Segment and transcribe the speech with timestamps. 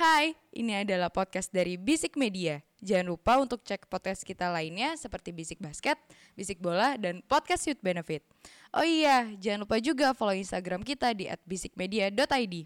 [0.00, 2.56] Hai, ini adalah podcast dari Bisik Media.
[2.80, 6.00] Jangan lupa untuk cek podcast kita lainnya seperti Bisik Basket,
[6.32, 8.24] Bisik Bola, dan Podcast Youth Benefit.
[8.72, 12.64] Oh iya, jangan lupa juga follow Instagram kita di @bisikmedia.id.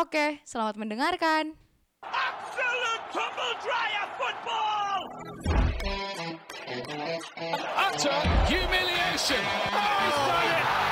[0.00, 1.52] Oke, selamat mendengarkan.
[2.08, 4.98] Absolute tumble dryer football!
[7.84, 8.16] Utter
[8.48, 9.44] humiliation.
[9.44, 10.91] Oh, he's done it!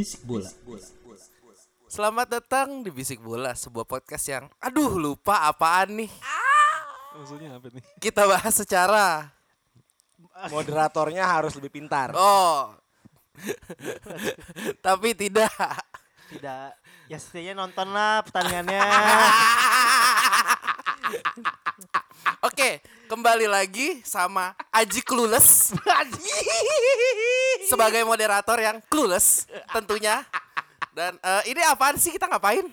[0.00, 0.48] Bisik bola.
[1.92, 6.08] Selamat datang di Bisik Bola, sebuah podcast yang aduh lupa apaan nih.
[7.20, 7.84] Maksudnya apa nih?
[8.00, 9.28] Kita bahas secara
[10.48, 12.16] Moderatornya harus lebih pintar.
[12.16, 12.72] oh.
[14.88, 15.52] Tapi tidak.
[16.32, 16.72] Tidak.
[17.12, 18.80] Ya setidaknya nonton lah pertandingannya.
[22.40, 25.76] Oke, kembali lagi sama Aji Clueless.
[27.70, 30.24] Sebagai moderator yang clueless tentunya.
[30.90, 32.66] Dan eh, ini apaan sih kita ngapain?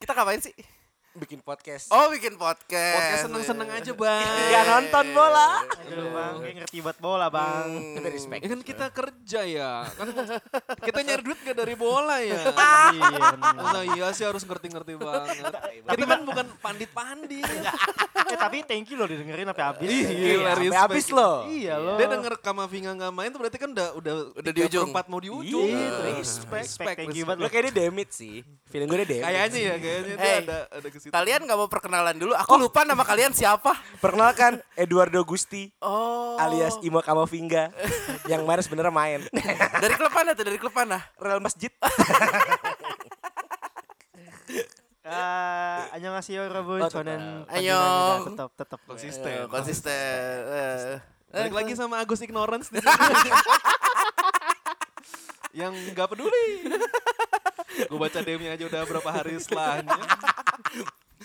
[0.00, 0.54] Kita ngapain sih?
[1.14, 1.94] Bikin podcast.
[1.94, 2.98] Oh, bikin podcast.
[2.98, 4.50] Podcast seneng-seneng aja bang.
[4.50, 5.62] Ya nonton bola.
[5.62, 7.68] Aduh bang, kayak ngerti buat bola bang.
[7.94, 8.42] Tapi respect.
[8.42, 9.72] Ya kan kita kerja ya.
[9.94, 10.10] Kan
[10.82, 12.34] kita nyari duit gak dari bola ya.
[12.34, 13.30] Iya.
[13.54, 15.54] Masa iya sih harus ngerti-ngerti banget.
[15.86, 17.46] Tapi kan bukan pandit-pandit.
[18.24, 19.84] Eh tapi thank you loh didengerin sampai habis.
[19.84, 20.40] Iya.
[20.40, 20.80] Sampai respect.
[20.80, 21.44] habis loh.
[21.44, 22.00] Iya loh.
[22.00, 24.88] Dia denger Kamavinga gak main tuh berarti kan udah udah Udah di ujung.
[24.88, 25.68] Empat mau di ujung.
[25.68, 27.52] Iya, respect, respect, thank you banget Lo loh.
[27.52, 28.40] kayaknya demit sih.
[28.72, 29.24] Feeling gue dia demit.
[29.28, 31.11] Kayaknya ya, kayaknya ada ada situ.
[31.11, 32.31] Kalian gak mau perkenalan dulu?
[32.33, 33.75] Aku lupa nama kalian siapa.
[33.99, 36.39] Perkenalkan Eduardo Gusti Oh.
[36.39, 37.75] alias Imo Kamavinga
[38.25, 39.19] yang kemarin sebenarnya main.
[39.75, 40.43] Dari klub mana tuh?
[40.43, 41.03] Dari klub mana?
[41.15, 41.69] Real Masjid.
[45.01, 46.79] Ah, 안녕하세요 여러분.
[46.79, 48.29] Oh, 저는 안녕.
[48.29, 49.25] tetap tetap Konsisten.
[49.25, 50.37] Eh, konsisten.
[50.45, 50.97] Eh.
[51.29, 52.93] Balik lagi sama Agus Ignorance di sini.
[55.51, 56.69] yang nggak peduli.
[57.85, 59.97] Gue baca DM-nya aja udah berapa hari setelahnya.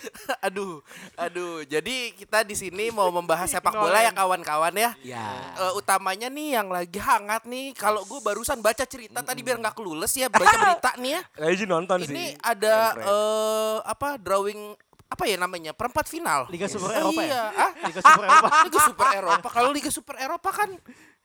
[0.46, 0.80] aduh,
[1.18, 1.62] aduh.
[1.66, 4.90] Jadi kita di sini mau membahas sepak bola ya kawan-kawan ya.
[5.04, 5.26] Ya.
[5.58, 7.76] Eh, utamanya nih yang lagi hangat nih.
[7.76, 11.22] Kalau gue barusan baca cerita tadi biar nggak kelulus ya baca berita nih ya.
[11.36, 12.14] Kayaknya nonton sih.
[12.14, 14.76] Ini ada eh apa drawing
[15.10, 16.46] apa ya namanya perempat final.
[16.54, 17.26] Liga Super Eropa ya?
[17.26, 17.70] Iya, ah?
[17.82, 18.56] Liga Super Eropa.
[18.62, 19.48] Liga Super Eropa.
[19.50, 20.70] Kalau Liga Super Eropa kan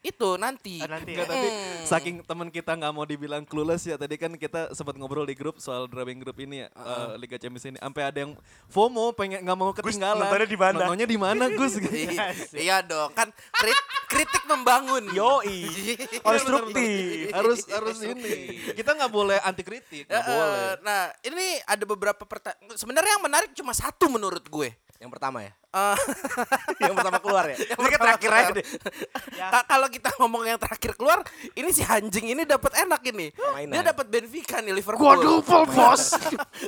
[0.06, 0.78] itu nanti.
[0.78, 1.34] Ah, nanti Enggak, ya.
[1.34, 1.48] tapi
[1.84, 5.58] saking teman kita nggak mau dibilang clueless ya tadi kan kita sempat ngobrol di grup
[5.58, 9.56] soal drawing group ini ya eh, Liga Champions ini sampai ada yang FOMO pengen nggak
[9.56, 10.78] mau ketinggalan nontonnya di mana?
[10.80, 11.74] nontonnya di mana Gus
[12.06, 15.10] Iya, iya dong kan krit- kritik membangun.
[15.12, 15.66] Yoi.
[16.26, 17.32] Konstruktif.
[17.32, 18.34] harus harus ini
[18.72, 22.76] kita nggak boleh anti kritik nggak Eh, boleh eh, Nah, ini ada beberapa pertanyaan.
[22.76, 24.70] Sebenarnya yang menarik cuma satu menurut gue.
[24.96, 25.52] Yang pertama ya.
[25.76, 25.98] Eh,
[26.84, 27.58] yang pertama keluar ya.
[27.70, 28.56] yang Ini terakhir aja keluar.
[28.56, 28.66] deh.
[29.52, 31.20] Ka- Kalau kita ngomong yang terakhir keluar,
[31.52, 33.28] ini si anjing ini dapat enak ini.
[33.52, 33.74] Mainan.
[33.74, 35.04] Dia dapat Benfica nih Liverpool.
[35.06, 36.16] Quadruple bos.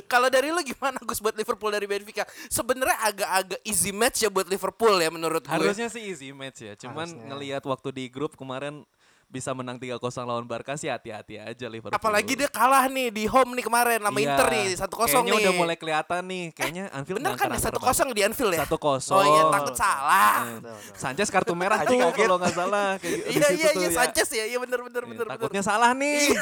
[0.04, 2.22] Kalau dari lu gimana Gus buat Liverpool dari Benfica?
[2.46, 5.50] Sebenarnya agak-agak easy match ya buat Liverpool ya menurut gue.
[5.50, 7.24] harusnya sih easy match ya cuman Harusnya.
[7.26, 8.84] ngelihat waktu di grup kemarin
[9.28, 13.52] bisa menang 3-0 lawan Barca sih hati-hati aja Liverpool Apalagi dia kalah nih di home
[13.52, 15.36] nih kemarin sama Iya, Inter nih 1-0 kayaknya nih.
[15.38, 18.60] udah mulai kelihatan nih kayaknya Anfield Bener kan ya karakter 1-0 di Anfield ya?
[18.64, 19.14] Satu kosong.
[19.14, 20.36] Oh iya takut salah.
[20.48, 20.56] Eh,
[20.92, 22.16] Sanchez kartu merah Aji tuh kaget.
[22.18, 23.94] kalau nggak salah kayak di Iya iya tuh iya ya.
[23.94, 24.44] Sanchez ya.
[24.48, 25.36] Iya bener bener Iya, bener bener.
[25.36, 26.32] Takutnya salah nih.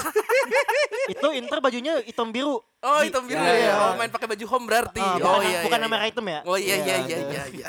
[1.12, 2.62] Itu Inter bajunya hitam biru.
[2.80, 3.58] Oh hitam biru Iya, ya.
[3.60, 3.72] iya.
[3.76, 5.02] Oh main pakai baju home berarti.
[5.02, 6.06] Ah, oh bukan, iya bukan iya, nama iya.
[6.06, 6.40] hitam ya?
[6.44, 7.66] Oh iya iya iya iya iya.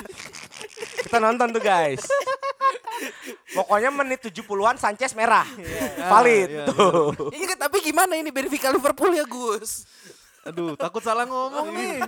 [1.00, 2.06] Kita nonton tuh guys.
[3.54, 5.46] Pokoknya menit 70-an Sanchez merah.
[6.12, 7.14] Valid iya, tuh.
[7.32, 9.86] Iya kan, tapi gimana ini Benfica Liverpool ya Gus?
[10.46, 12.00] Aduh, takut salah ngomong nih.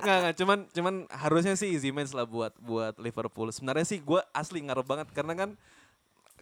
[0.00, 3.52] Enggak, enggak, cuman cuman harusnya sih easy match lah buat buat Liverpool.
[3.52, 5.50] Sebenarnya sih gue asli ngarep banget karena kan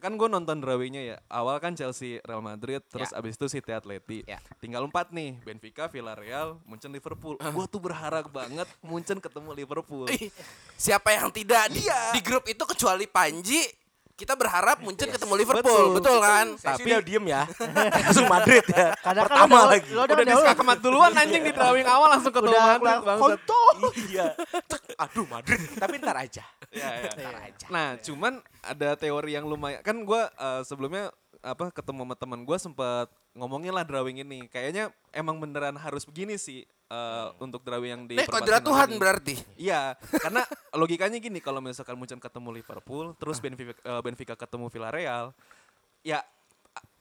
[0.04, 1.16] kan gue nonton drawingnya ya.
[1.32, 4.20] Awal kan Chelsea, Real Madrid, terus abis itu City Atleti.
[4.28, 4.36] Ya.
[4.60, 7.40] Tinggal empat nih, Benfica, Villarreal, Munchen, Liverpool.
[7.40, 10.04] Gue tuh berharap banget Munchen ketemu Liverpool.
[10.76, 13.64] Siapa yang tidak di, di grup itu kecuali Panji?
[14.14, 16.18] Kita berharap Munchen ketemu Liverpool, betul, Betul.
[16.22, 16.46] kan?
[16.54, 17.42] Sih udah diem ya.
[18.06, 18.94] Langsung Madrid ya.
[18.94, 19.88] Kadang kan Pertama udah- lagi.
[19.90, 20.30] lo udah Udah dahulu.
[20.46, 23.40] diskakamat duluan anjing di drawing awal langsung ketemu Udah Madrid bangsat.
[24.06, 24.26] Iya.
[25.02, 25.60] Aduh Madrid.
[25.74, 26.44] Tapi ntar aja.
[26.70, 27.10] Ya, ya.
[27.10, 27.66] Ntar aja.
[27.68, 28.32] Nah, cuman
[28.62, 30.22] ada teori yang lumayan kan gue
[30.62, 31.10] sebelumnya
[31.44, 34.48] apa ketemu sama teman gue sempat ngomongin lah drawing ini.
[34.48, 38.68] Kayaknya emang beneran harus begini sih eh, untuk drawing yang di Nih perempat kodrat final
[38.72, 38.98] Tuhan ini.
[38.98, 39.34] berarti.
[39.60, 39.82] Iya,
[40.24, 40.42] karena
[40.80, 45.36] logikanya gini kalau misalkan Munchen ketemu Liverpool, terus Benfica, eh, Benfica ketemu Villarreal,
[46.00, 46.24] ya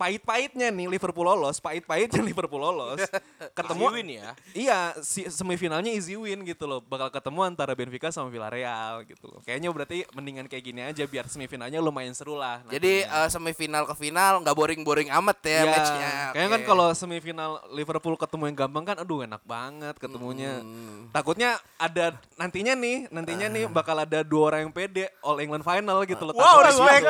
[0.04, 3.00] pahit-pahitnya nih Liverpool lolos, pahit-pahitnya Liverpool lolos.
[3.58, 4.30] ketemu Easy win ya.
[4.52, 6.84] Iya, si, semifinalnya easy win gitu loh.
[6.84, 9.40] Bakal ketemu antara Benfica sama Villarreal gitu loh.
[9.48, 12.60] Kayaknya berarti mendingan kayak gini aja biar semifinalnya lumayan seru lah.
[12.68, 13.24] Jadi nantinya.
[13.24, 16.12] eh, semifinal ke final nggak boring-boring amat ya Iya, matchnya.
[16.36, 16.68] Kayaknya kan Oke.
[16.68, 20.60] kalau semifinal Liverpool ketemu yang gampang kan aduh enak banget ketemunya.
[20.60, 21.08] Hmm.
[21.16, 26.04] Takutnya ada nantinya nih, nantinya nih bakal ada dua orang yang pede All England final
[26.04, 26.36] gitu loh.
[26.36, 27.08] Wow, respect.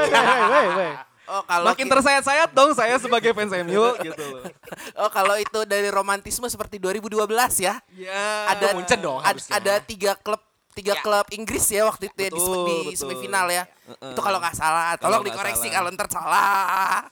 [1.25, 4.43] Oh kalau Makin ki- tersayat-sayat dong saya sebagai fans MU gitu loh.
[5.01, 7.23] oh kalau itu dari romantisme seperti 2012
[7.59, 7.79] ya.
[7.93, 9.53] Ya, Ada Munchen dong ad- harusnya.
[9.55, 10.43] ada tiga klub
[10.73, 12.97] tiga klub Inggris ya waktu itu ya di, Betul, di betul.
[12.97, 13.63] semifinal ya.
[13.63, 14.11] Heeh.
[14.11, 17.07] Itu kalau nggak salah, tolong dikoreksi kalau ntar salah.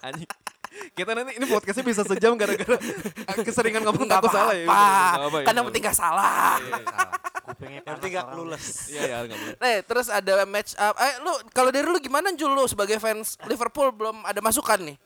[0.00, 0.30] Anjing.
[0.92, 2.76] Kita nanti ini podcastnya bisa sejam gara-gara
[3.46, 4.64] keseringan ngomong Nggak takut salah ya.
[4.64, 5.42] ya.
[5.42, 6.56] Kan yang penting nggak salah.
[7.42, 8.66] Kupingnya Yang panas penting gak clueless.
[8.88, 9.16] Iya ya.
[9.58, 10.94] Nih, terus ada match up.
[10.96, 14.96] Eh, lu kalau dari lu gimana Jul lu sebagai fans Liverpool belum ada masukan nih?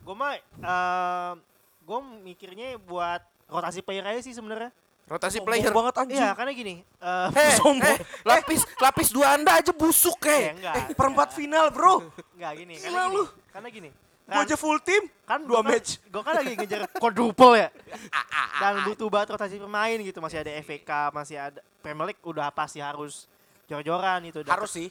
[0.00, 1.32] Gue mah, eh,
[1.80, 4.72] gue mikirnya buat rotasi player aja sih sebenarnya.
[5.04, 5.74] Rotasi Sombong player.
[5.74, 6.16] banget anjing.
[6.16, 6.74] Iya, karena gini.
[6.80, 10.44] eh, Eh, eh, lapis lapis dua anda aja busuk ya eh.
[10.54, 12.06] enggak, Eh, perempat final bro.
[12.32, 12.74] enggak gini.
[12.76, 13.14] Gila Karena gini.
[13.14, 13.24] lu.
[13.50, 13.90] Karena gini.
[14.30, 15.02] Gue aja full team.
[15.22, 15.90] kan dua gua kan- match.
[16.04, 17.68] Gue kan lagi ngejar quadruple ya.
[18.62, 20.18] Dan butuh banget rotasi pemain gitu.
[20.18, 23.26] Masih ada FA Cup, masih ada Premier League udah pasti harus
[23.66, 24.40] jor-joran itu.
[24.40, 24.88] Udah- Harus sih.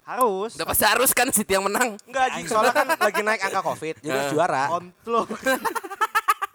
[0.00, 0.54] Harus.
[0.54, 1.94] Udah pasti harus kan City yang menang.
[2.02, 3.94] Enggak anjing, soalnya kan lagi naik angka covid.
[3.98, 4.64] Jadi harus juara.
[4.66, 5.22] Kontlo.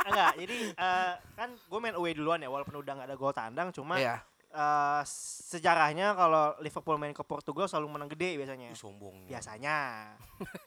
[0.04, 3.70] Enggak, jadi eh, kan gue main away duluan ya walaupun udah nggak ada gol tandang
[3.70, 4.20] cuma Iya.
[4.51, 5.03] Eh,
[5.50, 8.74] sejarahnya kalau Liverpool main ke Portugal selalu menang gede biasanya.
[8.77, 9.25] Sombong.
[9.30, 9.77] Biasanya.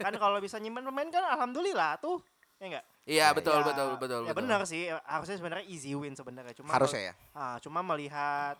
[0.04, 2.18] kan kalau bisa nyimpen pemain kan alhamdulillah tuh.
[2.58, 2.84] Ya enggak?
[3.08, 6.52] Iya, betul, Ya, betul, betul, Ya benar sih, harusnya sebenarnya easy win sebenarnya.
[6.58, 7.14] Cuma Harusnya ya.
[7.32, 8.58] Ah, cuma melihat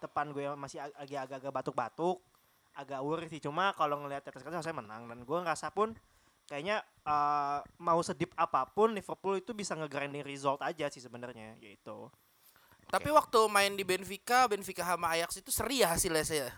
[0.00, 2.22] depan gue masih agak-agak batuk-batuk,
[2.78, 3.42] agak worry sih.
[3.42, 5.92] Cuma kalau ngelihat atas kertas saya menang dan gue ngerasa pun
[6.46, 12.08] kayaknya eh, mau sedip apa pun Liverpool itu bisa nge-grinding result aja sih sebenarnya gitu.
[12.90, 16.50] Tapi waktu main di Benfica, Benfica sama Ajax itu seri ya hasilnya saya.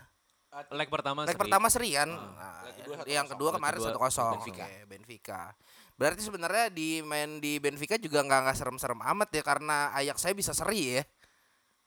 [0.69, 1.41] Leg pertama Leg seri.
[1.41, 2.09] pertama seri kan.
[2.09, 3.31] Nah, Leg kedua yang 1-0.
[3.33, 4.33] kedua kemarin satu kosong.
[4.37, 4.65] Benfica.
[4.85, 5.41] Benfica.
[5.93, 10.33] Berarti sebenarnya di main di Benfica juga nggak nggak serem-serem amat ya karena Ajax saya
[10.33, 11.03] bisa seri ya.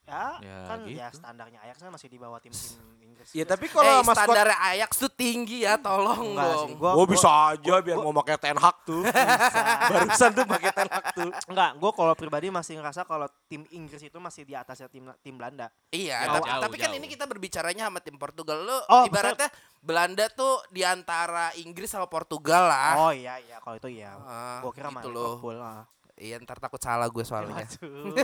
[0.06, 0.94] Ya, Ya, kan gitu.
[0.94, 2.78] ya standarnya Ajax kan masih di bawah tim-tim
[3.26, 6.62] Ya juga tapi kalau eh, maskot standar Ajax tuh tinggi ya, tolong Enggak dong.
[6.62, 9.02] sih, gua, Gue gua- bisa aja biar mau pakai Ten Hag tuh.
[9.92, 11.30] Barusan tuh pakai Ten Hag tuh.
[11.46, 15.34] Enggak, gue kalau pribadi masih ngerasa kalau tim Inggris itu masih di atasnya tim tim
[15.34, 15.66] Belanda.
[15.88, 16.98] Iya, Jauh, tapi, jauh, tapi kan jauh.
[16.98, 18.58] ini kita berbicaranya sama tim Portugal.
[18.58, 19.48] Lu Oh, ibaratnya
[19.78, 22.92] Belanda tuh di antara Inggris sama Portugal lah.
[23.00, 24.14] Oh iya iya, kalau itu iya.
[24.18, 25.36] Ah, gue kira gitu loh.
[25.36, 25.58] Liverpool.
[25.58, 25.84] Ah.
[26.16, 27.60] Iya, ntar takut salah gue soalnya.
[27.60, 28.16] Aduh.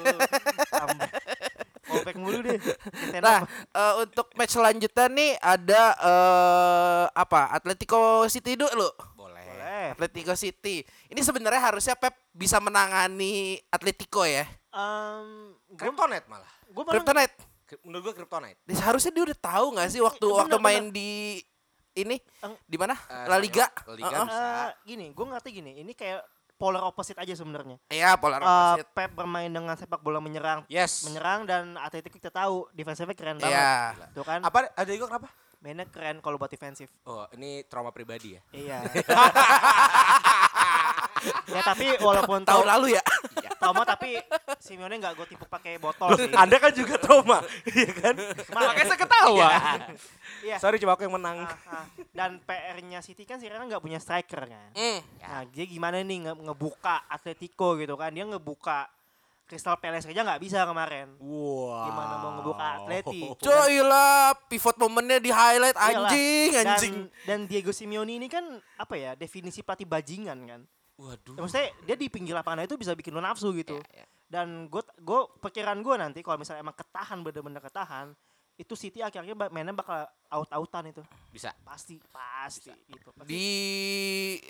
[2.03, 2.59] Callback mulu deh.
[3.19, 7.51] Nah, eh, untuk match selanjutnya nih ada eh apa?
[7.53, 8.91] Atletico City dulu.
[9.15, 9.39] Boleh.
[9.41, 9.87] boleh.
[9.95, 10.83] Atletico City.
[11.07, 14.43] Ini sebenarnya harusnya Pep bisa menangani Atletico ya.
[14.69, 16.51] Um, Kryptonite malah.
[16.65, 17.37] gue Kryptonite.
[17.63, 18.59] Kri- Menurut gue Kryptonite.
[18.65, 21.39] Dia- Harusnya dia udah tahu nggak sih waktu Iya, waktu bener, main di
[21.93, 22.17] ini
[22.65, 22.97] di mana?
[22.97, 23.69] Eh, La Liga.
[23.85, 24.09] La Liga.
[24.11, 24.27] Heeh.
[24.27, 24.69] bisa.
[24.83, 25.73] gini, gue ngerti gini.
[25.79, 26.21] Ini kayak
[26.63, 27.75] polar opposite aja sebenarnya.
[27.91, 28.91] Iya, polar Eh, opposite.
[28.95, 31.03] Pep bermain dengan sepak bola menyerang, Yes.
[31.03, 33.51] menyerang dan Atletico kita tahu defensifnya keren banget.
[33.51, 34.07] Iya.
[34.15, 35.27] Tuh kan, Apa ada juga kenapa?
[35.59, 36.87] mainnya keren kalau buat defensif.
[37.03, 38.43] Oh, ini trauma pribadi ya.
[38.51, 38.79] Iya.
[41.49, 43.03] ya tapi walaupun Tahun tahu lalu ya.
[43.57, 44.19] Tomo tapi
[44.59, 46.35] Simeone nggak gue tipu pakai botol sih.
[46.35, 47.39] Anda kan juga trauma,
[47.71, 48.15] iya kan?
[48.51, 49.49] Makanya saya ketawa.
[50.43, 50.57] Iya.
[50.59, 51.47] Sorry cuma aku yang menang.
[51.47, 51.85] Ah, ah.
[52.11, 54.71] Dan PR-nya City kan sekarang nggak punya striker kan.
[54.75, 54.99] Hmm.
[55.23, 58.11] Nah, dia gimana nih nge- ngebuka Atletico gitu kan?
[58.11, 58.91] Dia ngebuka
[59.47, 61.15] Crystal Palace aja nggak bisa kemarin.
[61.21, 61.87] Wow.
[61.87, 63.21] Gimana mau ngebuka Atleti?
[63.37, 66.09] Coy lah, pivot momennya di highlight Iyalah.
[66.09, 66.95] anjing, anjing.
[67.23, 68.43] Dan, dan Diego Simeone ini kan
[68.75, 70.61] apa ya definisi pelatih bajingan kan.
[71.03, 71.35] Waduh.
[71.35, 73.83] Ya, maksudnya dia di pinggir lapangan itu bisa bikin lo nafsu gitu.
[73.91, 78.15] Iya, Dan gue gue perkiraan gue nanti kalau misalnya emang ketahan bener-bener ketahan
[78.55, 81.53] itu City akhirnya mainnya bakal out-outan itu Bisa.
[81.61, 83.29] pasti pasti gitu pasti.
[83.29, 83.49] Di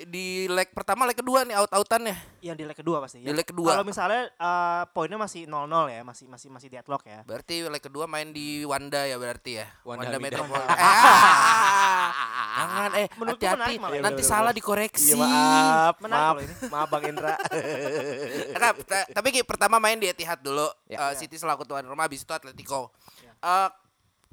[0.06, 2.14] di leg pertama, leg kedua nih out-outannya.
[2.38, 3.34] yang di leg kedua pasti Di ya.
[3.34, 3.74] leg kedua.
[3.74, 8.04] kalau misalnya eh, poinnya masih 0-0 ya masih masih masih deadlock ya Berarti leg kedua
[8.06, 9.66] main di Wanda ya berarti ya.
[9.82, 10.38] Wanda Wanda, Hamidah.
[10.44, 10.62] Metropol.
[10.66, 12.10] Ah,
[12.62, 13.74] Jangan eh hati-hati.
[13.80, 15.14] Iya, nanti bener, salah dikoreksi.
[15.14, 16.34] Iya maaf, maaf,
[16.74, 17.34] maaf Bang Indra.
[18.62, 20.68] Nah, ta- tapi pertama main di Etihad dulu.
[20.86, 21.10] Ya.
[21.10, 22.94] Eh, City selaku tuan rumah habis itu Atletico.
[23.18, 23.32] Ya.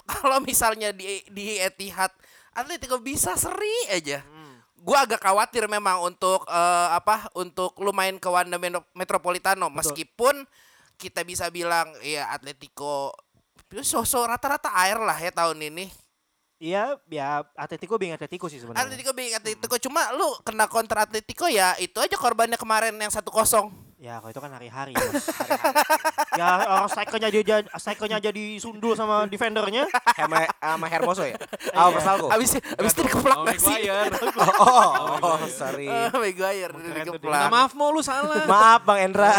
[0.09, 2.11] Kalau misalnya di di Etihad
[2.53, 4.25] Atletico bisa seri aja.
[4.25, 4.59] Hmm.
[4.79, 10.47] Gua agak khawatir memang untuk eh, apa untuk lu main ke Wanda Metro- Metropolitano meskipun
[10.99, 13.15] kita bisa bilang ya Atletico
[13.69, 15.87] sosok rata-rata air lah ya tahun ini.
[16.59, 18.83] Iya, ya Atletico being Atletico sih sebenarnya.
[18.83, 23.88] Atletico being Atletico cuma lu kena kontra Atletico ya itu aja korbannya kemarin yang 1-0.
[23.99, 24.95] Ya kalau itu kan hari-hari.
[24.95, 25.27] Bos.
[25.27, 26.39] Hari-hari.
[26.39, 29.91] ya orang strikernya jadi strikernya jadi sundul sama defendernya.
[30.15, 31.35] Sama, sama Hermoso ya?
[31.75, 32.31] Oh, Persalco.
[32.31, 33.67] Abis abis itu dikeplak Oh, nasi.
[33.67, 34.15] Maguire.
[34.39, 35.91] Oh, oh, oh, sorry.
[35.91, 37.27] Eh, Maguire dikeplak.
[37.27, 38.47] Nah, maaf mau lu salah.
[38.47, 39.35] Maaf Bang Endra.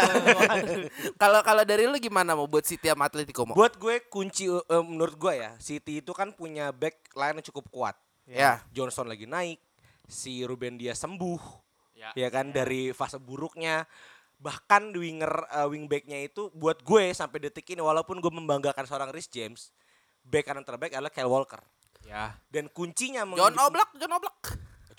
[1.17, 3.57] Kalau kalau dari lu gimana mau buat City sama Atletico mau?
[3.57, 7.65] Buat gue kunci eh, menurut gue ya, City itu kan punya back line yang cukup
[7.73, 7.97] kuat.
[8.29, 8.61] Ya.
[8.77, 9.57] Johnson lagi naik,
[10.05, 11.41] si Ruben dia sembuh,
[11.97, 12.13] Ya.
[12.17, 13.89] ya, kan dari fase buruknya.
[14.41, 19.29] Bahkan winger eh, wingbacknya itu buat gue sampai detik ini walaupun gue membanggakan seorang Rhys
[19.29, 19.69] James,
[20.25, 21.61] back kanan terbaik adalah Kyle Walker.
[22.09, 22.35] Ya.
[22.49, 24.39] Dan kuncinya John Oblak, John Oblak.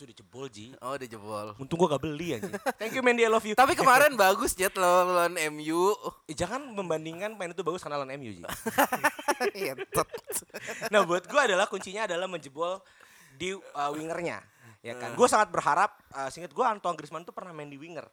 [0.01, 0.73] itu dijebol Ji.
[0.81, 1.47] Oh, udah jebol.
[1.61, 2.49] Untung gue gak beli aja.
[2.81, 3.53] Thank you Mandy, I love you.
[3.53, 5.93] Tapi kemarin bagus Jet lawan lawan MU.
[6.25, 8.41] Eh, jangan membandingkan main itu bagus karena lawan MU Ji.
[9.77, 10.09] Entot.
[10.93, 12.81] Nah buat gue adalah kuncinya adalah menjebol
[13.37, 14.41] di uh, wingernya,
[14.85, 15.17] ya kan.
[15.17, 18.05] Gue sangat berharap, uh, singkat gue Antoine Griezmann tuh pernah main di winger,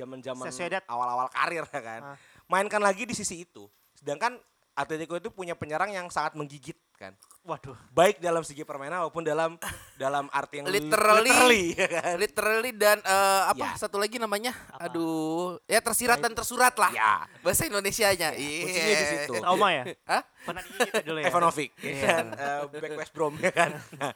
[0.00, 0.82] zaman zaman Sociedad.
[0.84, 2.00] awal-awal karir ya kan.
[2.02, 2.16] Ah.
[2.46, 3.68] Mainkan lagi di sisi itu.
[3.92, 4.40] Sedangkan
[4.72, 7.12] Atletico itu punya penyerang yang sangat menggigit kan.
[7.40, 7.72] Waduh.
[7.90, 9.56] Baik dalam segi permainan maupun dalam
[10.00, 11.24] dalam arti yang Literally.
[11.26, 12.14] literally, ya kan.
[12.16, 13.76] Literally dan eh, apa Ya.
[13.76, 14.52] satu lagi namanya?
[14.78, 16.92] Aduh, ya tersirat dan tersurat lah.
[16.92, 18.32] Ya, Bahasa Indonesianya.
[18.32, 18.60] Iya.
[18.62, 19.32] kuncinya di situ.
[19.36, 19.84] Trauma ya?
[20.04, 20.22] Hah?
[20.44, 21.26] Pernah digigit dulu ya?
[21.28, 23.70] Ivanovic, ya kan, eh, back West Brom ya kan.
[23.96, 24.12] Nah,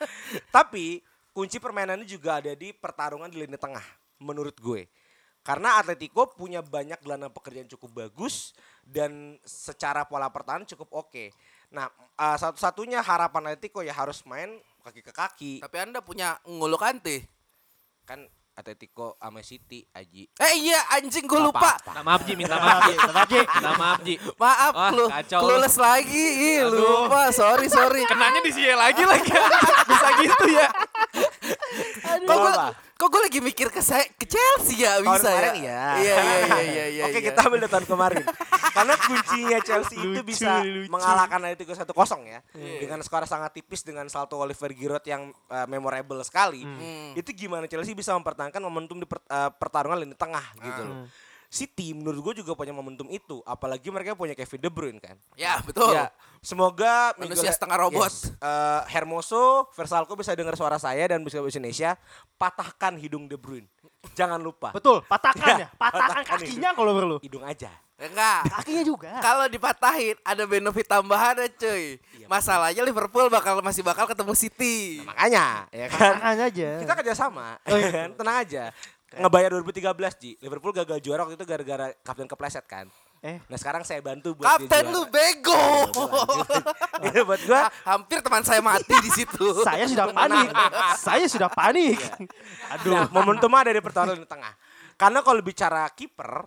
[0.48, 1.00] tapi
[1.30, 3.84] kunci permainannya juga ada di pertarungan di lini tengah,
[4.22, 4.86] menurut gue.
[5.44, 11.36] Karena Atletico punya banyak gelandang pekerjaan cukup bagus dan secara pola pertahanan cukup oke.
[11.68, 15.52] Nah, eh, satu-satunya harapan Atletico ya harus main kaki ke kaki.
[15.60, 17.28] Tapi Anda punya Ngolo Kante.
[18.08, 18.24] Kan
[18.54, 20.30] Atletico sama City, Aji.
[20.38, 21.74] Eh iya anjing gue lupa.
[21.82, 22.94] Minta maaf Ji, minta maaf Ji.
[22.94, 23.40] Ji.
[23.42, 24.14] Minta maaf Ji.
[24.38, 25.06] Maaf Wah, lu.
[25.10, 25.44] kacau lu.
[25.50, 26.24] Clueless lagi.
[26.54, 27.34] Ih, lupa.
[27.34, 28.06] Sorry, sorry.
[28.06, 29.26] Kenanya di sini lagi lagi.
[29.90, 30.68] Bisa gitu ya.
[32.20, 32.52] Kok gue
[32.94, 35.60] kok gue lagi mikir ke saya ke Chelsea ya Tahun bisa kemarin ya?
[35.60, 35.80] iya.
[35.96, 37.02] Iya iya iya iya iya.
[37.04, 37.26] Oke iya.
[37.26, 38.22] kita ambil dari tahun kemarin.
[38.70, 40.88] Karena kuncinya Chelsea itu Lucu, bisa lucu.
[40.88, 41.84] mengalahkan Atletico 1-0
[42.24, 42.40] ya.
[42.54, 42.78] Iya.
[42.80, 46.62] Dengan skor sangat tipis dengan salto Oliver Giroud yang eh, memorable sekali.
[46.62, 47.12] Hmm.
[47.12, 50.86] Itu gimana Chelsea bisa mempertahankan momentum di per- eh, pertarungan lini tengah gitu Ah.
[50.86, 50.96] loh.
[51.54, 53.38] City menurut gue juga punya momentum itu.
[53.44, 55.14] Apalagi mereka punya Kevin De Bruyne kan.
[55.34, 55.94] Ya betul.
[55.94, 56.10] Ya,
[56.42, 58.10] semoga Manusia Miguel- setengah robot.
[58.10, 61.94] Yes, eh, Hermoso, Versalco bisa dengar suara saya dan bisa bahasa Indonesia.
[62.34, 63.70] Patahkan hidung De Bruyne.
[64.12, 64.74] Jangan lupa.
[64.74, 65.68] Betul, patahkan ya.
[65.72, 67.16] patahkan Patahkan kakinya kalau perlu.
[67.22, 67.70] Hidung aja.
[67.94, 68.50] Enggak.
[68.50, 69.10] Kakinya juga.
[69.22, 72.02] Kalau dipatahin ada benefit tambahan ya cuy.
[72.18, 74.98] Iya, Masalahnya Liverpool bakal masih bakal ketemu City.
[75.06, 76.18] Makanya, ya kan.
[76.18, 76.70] Patahkan aja.
[76.82, 78.02] Kita kerjasama, Oh, ya iya.
[78.18, 78.64] Tenang aja.
[79.16, 80.30] Ngebayar 2013 Ji.
[80.38, 82.86] Liverpool gagal juara waktu itu gara-gara kapten kepleset kan.
[83.20, 83.40] Eh.
[83.48, 85.56] Nah sekarang saya bantu buat dia Kapten lu bego.
[87.00, 89.48] Itu buat gua Ha- Hampir teman saya mati di situ.
[89.64, 90.48] Saya sudah panik.
[90.94, 91.96] Saya sudah panik.
[92.70, 94.52] Aduh, nah, momentum ada di pertahanan lini tengah.
[94.94, 96.44] Karena kalau bicara kiper,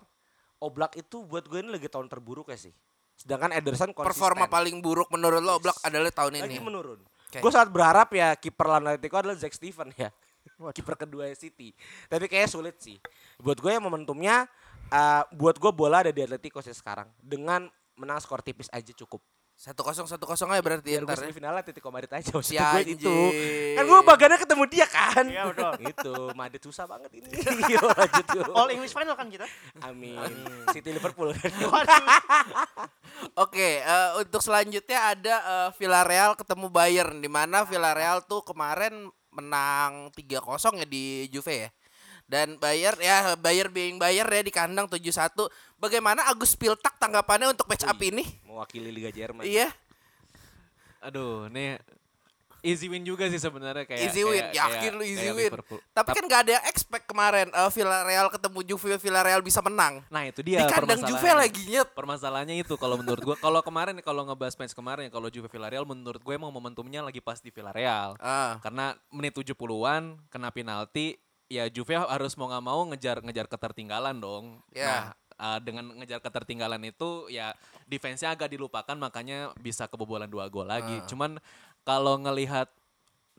[0.58, 2.74] Oblak itu buat gue ini lagi tahun terburuk ya sih.
[3.14, 4.06] Sedangkan Ederson konsisten.
[4.14, 6.62] Performa paling buruk menurut lo Oblak adalah tahun lagi ini.
[6.62, 7.02] menurun.
[7.02, 7.38] Oke.
[7.38, 10.14] Gue sangat berharap ya kiper Atletico adalah Zack Steven ya.
[10.58, 11.70] Kiper kedua City.
[12.10, 12.98] Tapi kayaknya sulit sih.
[13.38, 14.50] Buat gue ya momentumnya
[14.90, 17.06] eh, buat gue bola ada di Atletico sih sekarang.
[17.22, 19.22] Dengan menang skor tipis aja cukup.
[19.58, 21.26] Satu kosong satu kosong aja berarti gue ntar ya.
[21.26, 23.16] semifinal Atletico Madrid aja maksud Si gue itu.
[23.74, 25.26] Kan gue bagannya ketemu dia kan.
[25.26, 25.72] Iya, betul.
[25.82, 27.26] Itu Madrid susah banget ini.
[27.74, 28.54] Yo, lanjut yuk.
[28.54, 29.50] All English final kan kita.
[29.82, 30.14] Amin.
[30.70, 31.50] City Liverpool kan.
[33.34, 40.10] Oke, eh, untuk selanjutnya ada eh, Villarreal ketemu Bayern di mana Villarreal tuh kemarin menang
[40.14, 41.70] 3-0 ya di Juve ya.
[42.28, 45.48] Dan Bayern ya Bayern being Bayern ya di kandang 7-1.
[45.80, 48.26] Bagaimana Agus Piltak tanggapannya untuk match up ini?
[48.44, 49.46] Mewakili Liga Jerman.
[49.46, 49.72] Iya,
[50.98, 51.78] Aduh, nih
[52.60, 54.42] easy win juga sih sebenarnya kayak easy win.
[54.42, 55.50] kayak- Yakin kayak- lu easy win.
[55.50, 55.80] Liverpool.
[55.90, 60.02] Tapi Tap- kan gak ada yang expect kemarin eh, Villarreal ketemu Juve Villarreal bisa menang.
[60.08, 61.88] Nah itu Di dia kandang Juve lagi nyet.
[61.94, 66.20] Permasalahannya itu kalau menurut gua kalau kemarin kalau ngebahas match kemarin kalau Juve Villarreal menurut
[66.20, 68.18] gue emang momentumnya lagi pas di Villarreal.
[68.18, 68.58] Ah.
[68.60, 71.16] Karena menit 70-an kena penalti
[71.48, 74.60] ya Juve harus mau nggak mau ngejar ngejar ketertinggalan dong.
[74.70, 74.84] Ya.
[74.84, 75.04] Nah,
[75.38, 77.54] uh, dengan ngejar ketertinggalan itu ya
[77.88, 81.00] defense-nya agak dilupakan makanya bisa kebobolan dua gol lagi.
[81.08, 81.40] Cuman
[81.88, 82.68] kalau ngelihat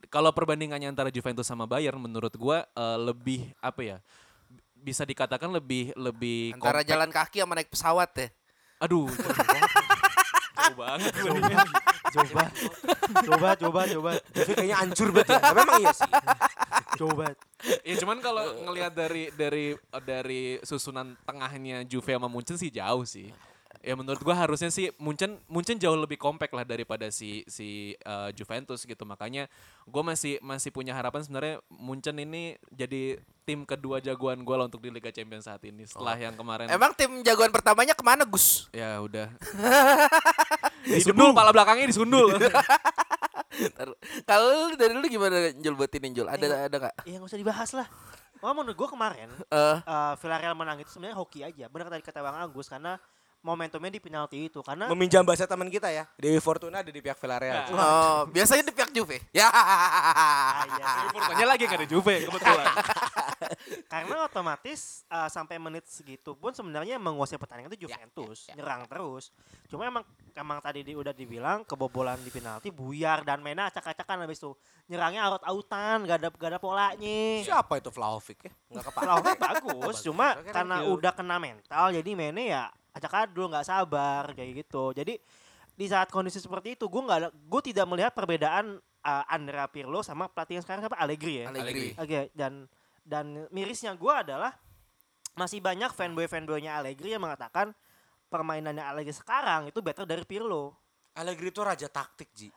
[0.09, 3.97] kalau perbandingannya antara Juventus sama Bayern menurut gua uh, lebih apa ya?
[4.79, 6.87] bisa dikatakan lebih lebih Antara compact.
[6.87, 8.27] jalan kaki sama naik pesawat ya.
[8.79, 11.11] Aduh, jauh banget.
[12.09, 12.43] Coba.
[13.27, 14.11] Coba, coba, coba.
[14.31, 15.39] Juve kayaknya hancur banget ya.
[15.43, 16.11] Tapi Memang iya sih.
[16.95, 17.25] Coba.
[17.83, 19.65] ya cuman kalau ngelihat dari dari
[20.07, 23.35] dari susunan tengahnya Juve sama Munchen sih jauh sih.
[23.79, 28.27] Ya menurut gua harusnya sih Munchen Munchen jauh lebih kompak lah daripada si si uh,
[28.35, 29.03] Juventus gitu.
[29.07, 29.47] Makanya
[29.87, 34.83] gua masih masih punya harapan sebenarnya Munchen ini jadi tim kedua jagoan gua lah untuk
[34.83, 38.67] di Liga Champions saat ini setelah yang kemarin Emang tim jagoan pertamanya ke mana Gus?
[38.75, 39.31] ya udah.
[40.85, 42.35] disundul pala belakangnya disundul.
[44.29, 46.27] Kalau dari lu gimana Jul buat ini Jul?
[46.29, 46.95] Ada ada nggak?
[47.05, 47.87] Iya nggak usah dibahas lah.
[48.39, 51.67] Oh, menurut gue kemarin Eh, eh, Villarreal menang itu sebenarnya hoki aja.
[51.67, 52.95] Benar tadi kata Bang Agus karena
[53.39, 56.03] momentumnya di penalti itu karena Meminjam bahasa teman kita ya.
[56.19, 57.71] Dewi Fortuna ada di pihak Villarreal.
[57.71, 59.23] oh, biasanya di pihak Juve.
[59.31, 59.47] Ya.
[59.47, 60.87] Ah, iya.
[61.15, 62.67] Portonya lagi gak ada Juve kebetulan.
[63.91, 69.31] karena otomatis eh, sampai menit segitu pun sebenarnya menguasai pertandingan itu Juventus nyerang terus.
[69.71, 70.03] Cuma emang
[70.35, 74.51] emang tadi di, udah dibilang kebobolan di penalti buyar dan mainnya acak-acakan habis itu
[74.91, 77.45] nyerangnya aut-autan gak ada gak ada polanya.
[77.45, 78.51] Siapa itu Vlahovic ya?
[78.67, 79.11] Enggak kepala.
[79.49, 84.93] Bagus, cuma karena udah kena mental jadi mainnya ya acak adul nggak sabar kayak gitu.
[84.93, 85.17] Jadi
[85.79, 90.27] di saat kondisi seperti itu gue nggak gue tidak melihat perbedaan uh, Andrea Pirlo sama
[90.27, 91.47] pelatih yang sekarang siapa Allegri ya.
[91.51, 91.95] Allegri.
[91.95, 92.67] Oke dan
[93.05, 94.51] dan mirisnya gue adalah
[95.39, 97.71] masih banyak fanboy fanboynya Allegri yang mengatakan
[98.27, 100.75] permainannya Allegri sekarang itu better dari Pirlo.
[101.17, 102.47] Allegri itu raja taktik, Ji.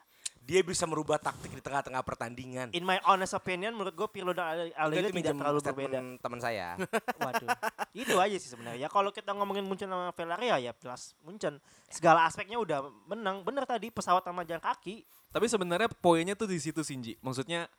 [0.42, 2.74] Dia bisa merubah taktik di tengah-tengah pertandingan.
[2.74, 5.98] In my honest opinion menurut gue Pirlo dan Itu tidak minjem terlalu berbeda.
[6.18, 6.74] teman saya.
[7.22, 7.48] Waduh.
[7.94, 8.90] itu aja sih sebenarnya.
[8.90, 11.62] Kalau kita ngomongin Munchen sama Villarreal ya jelas Munchen.
[11.86, 13.46] Segala aspeknya udah menang.
[13.46, 15.06] Bener tadi pesawat sama jalan kaki.
[15.30, 17.14] Tapi sebenarnya poinnya tuh di situ Sinji.
[17.22, 17.70] Maksudnya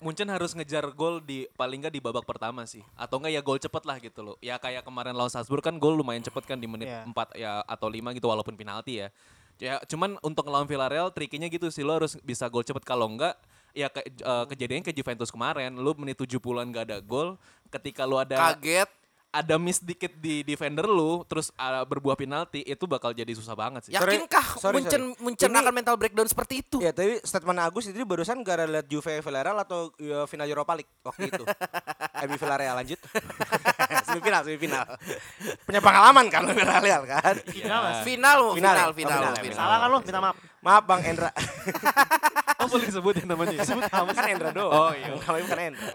[0.00, 2.80] Munchen harus ngejar gol di paling nggak di babak pertama sih.
[2.96, 4.36] Atau enggak ya gol cepet lah gitu loh.
[4.40, 7.04] Ya kayak kemarin lawan Salzburg kan gol lumayan cepet kan di menit Iya.
[7.08, 9.08] 4 ya atau 5 gitu walaupun penalti ya.
[9.60, 11.84] Ya cuman untuk ngelawan Villarreal trikinya gitu sih.
[11.84, 12.82] Lo harus bisa gol cepet.
[12.82, 13.36] Kalau enggak
[13.76, 15.76] ya ke, eh, kejadiannya ke Juventus kemarin.
[15.76, 17.36] Lu menit 70-an gak ada gol.
[17.68, 18.90] Ketika lu ada Kaget.
[19.30, 23.86] Ada miss dikit di defender lu terus uh, berbuah penalti itu bakal jadi susah banget
[23.86, 23.92] sih.
[23.92, 25.22] Yakinkah sorry, Munchen sorry.
[25.22, 26.78] Munchen akan mental breakdown seperti itu?
[26.78, 30.90] Ya, tapi statement Agus itu barusan gara lihat Juve Villarreal atau ya, final Europa League
[31.00, 31.44] waktu itu.
[32.26, 32.98] MU Villarreal lanjut.
[34.06, 34.86] semifinal, semifinal.
[35.62, 37.34] Punya pengalaman kan lu Villarreal kan?
[37.46, 37.98] Final Mas.
[38.02, 38.90] Final, mau Final final, ya?
[38.90, 39.56] final, Oh, final, final.
[39.56, 39.98] Salah kan lo?
[40.02, 40.36] Minta maaf.
[40.60, 41.30] Maaf Bang Endra.
[42.60, 43.56] Oh boleh disebutin namanya.
[43.56, 43.64] ya?
[43.64, 44.68] Kamu kan Endra doang.
[44.68, 45.16] Oh, iya.
[45.16, 45.90] Namanya bukan Endra.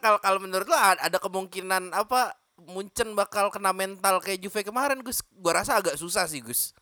[0.00, 5.00] Kalau kalau menurut lo a- ada kemungkinan apa Munchen bakal kena mental kayak Juve kemarin
[5.00, 5.24] Gus?
[5.32, 6.76] Gua rasa agak susah sih Gus.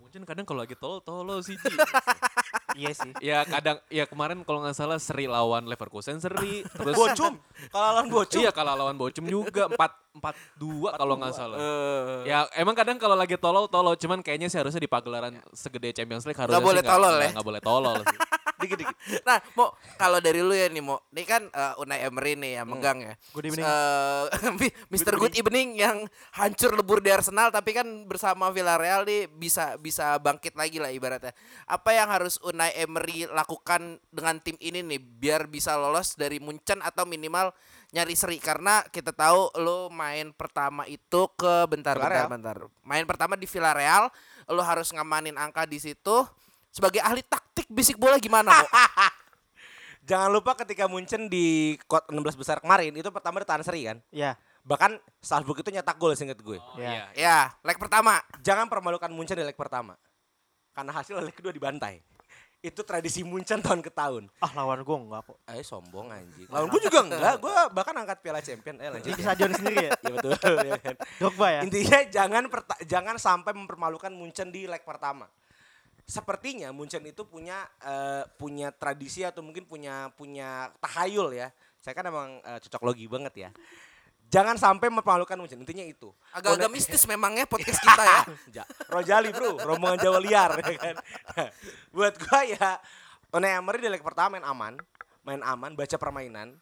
[0.00, 1.56] Mungkin kadang kalau lagi tol tolo sih.
[2.74, 3.10] Iya sih.
[3.20, 7.34] ya kadang ya kemarin kalau nggak salah seri lawan Leverkusen seri terus Bocum.
[7.68, 8.40] Kalau lawan Bocum.
[8.40, 9.76] Iya kalau lawan Bocum juga 4
[10.18, 11.58] 4 2 kalau nggak salah.
[12.24, 16.24] Ya emang kadang kalau lagi tolol tolol cuman kayaknya sih harusnya di pagelaran segede Champions
[16.24, 17.30] League harusnya boleh sih nggak- tolol nggak- ya?
[17.34, 18.18] nggak boleh tolol sih.
[18.58, 19.22] Dikit-dikit.
[19.22, 22.66] Nah, mau kalau dari lu ya nih, mau ini kan eh, Unai Emery nih yang
[22.66, 23.14] megang ya.
[23.30, 23.62] Good evening.
[23.62, 24.24] Eh,
[24.92, 25.14] Mr.
[25.14, 26.02] Good evening yang
[26.34, 31.30] hancur lebur di Arsenal tapi kan bersama Villarreal nih bisa bisa bangkit lagi lah ibaratnya.
[31.70, 36.78] Apa yang harus Unai Emery lakukan dengan tim ini nih biar bisa lolos dari Munchen
[36.84, 37.50] atau minimal
[37.90, 42.28] nyari seri karena kita tahu lo main pertama itu ke bentar bentar Villarreal.
[42.28, 42.56] bentar.
[42.84, 44.12] Main pertama di Villarreal,
[44.52, 46.26] lo harus ngamanin angka di situ.
[46.68, 48.66] Sebagai ahli taktik bisik bola gimana, Mo?
[50.08, 54.00] Jangan lupa ketika Munchen di kot 16 besar kemarin itu pertama ditahan seri kan.
[54.08, 54.40] Iya.
[54.64, 56.60] Bahkan Salzburg itu nyetak gol seinget gue.
[56.76, 57.12] Iya.
[57.12, 58.20] ya, leg pertama.
[58.40, 59.96] Jangan permalukan Munchen di leg pertama.
[60.72, 62.00] Karena hasil leg kedua dibantai.
[62.58, 64.26] Itu tradisi Munchen tahun ke tahun.
[64.42, 65.38] Ah lawan gue enggak kok.
[65.46, 66.50] Eh sombong anjing.
[66.50, 67.38] Lawan gue juga enggak.
[67.38, 68.76] Gue bahkan angkat piala champion.
[68.82, 69.14] Eh lanjut.
[69.14, 69.24] Di ya.
[69.30, 69.92] stadion sendiri ya.
[70.02, 70.56] Iya betul.
[70.74, 70.94] ya kan.
[71.22, 71.60] Drogba ya.
[71.62, 72.42] Intinya jangan
[72.82, 75.30] jangan sampai mempermalukan Munchen di leg pertama.
[76.08, 81.54] Sepertinya Munchen itu punya eh, punya tradisi atau mungkin punya punya tahayul ya.
[81.78, 83.50] Saya kan emang eh, cocok logi banget ya.
[84.28, 85.56] Jangan sampai mempermalukan Munchen.
[85.64, 86.12] Intinya itu.
[86.36, 88.20] Agak-agak mistis memangnya podcast kita ya.
[88.60, 90.96] Ja, Rojali bro, rombongan Jawa liar ya kan.
[91.36, 91.48] Nah,
[91.96, 92.68] buat gua ya
[93.32, 94.74] Unai Emery di leg pertama main aman,
[95.24, 96.52] main aman, baca permainan.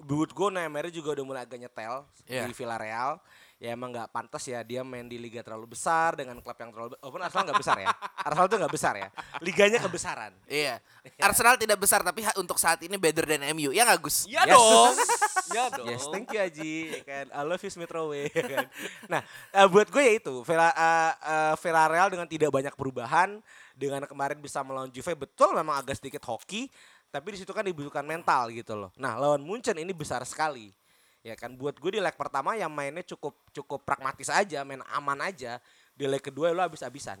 [0.00, 2.48] Buat gua Unai Emery juga udah mulai agak nyetel Iya.
[2.48, 3.20] di Villarreal.
[3.60, 6.96] Ya emang nggak pantas ya dia main di liga terlalu besar dengan klub yang terlalu
[6.96, 7.88] walaupun Arsenal nggak besar ya.
[8.26, 9.08] Arsenal tuh nggak besar ya.
[9.44, 10.32] Liganya kebesaran.
[10.48, 10.80] Iya.
[11.20, 13.68] Arsenal tidak besar tapi untuk saat ini better than MU.
[13.68, 14.24] Ya nggak Gus?
[14.24, 14.56] Ya Yes.
[14.56, 14.94] dong.
[15.54, 15.86] ya dong.
[15.92, 16.74] Yes, thank you Aji.
[16.88, 17.26] ya kan.
[17.36, 18.16] I love you Smith Rowe.
[18.32, 18.66] ya kan.
[19.12, 19.20] Nah,
[19.52, 23.44] eh, buat gue ya itu, Villa, eh, eh, Villarreal dengan tidak banyak perubahan,
[23.76, 26.64] dengan kemarin bisa melawan Juve betul memang agak sedikit hoki,
[27.12, 28.88] tapi di situ kan dibutuhkan mental gitu loh.
[28.96, 30.72] Nah, lawan Munchen ini besar sekali.
[31.20, 35.20] Ya kan, buat gue di leg pertama yang mainnya cukup cukup pragmatis aja, main aman
[35.20, 35.60] aja.
[35.92, 37.20] Di leg kedua lo habis-habisan.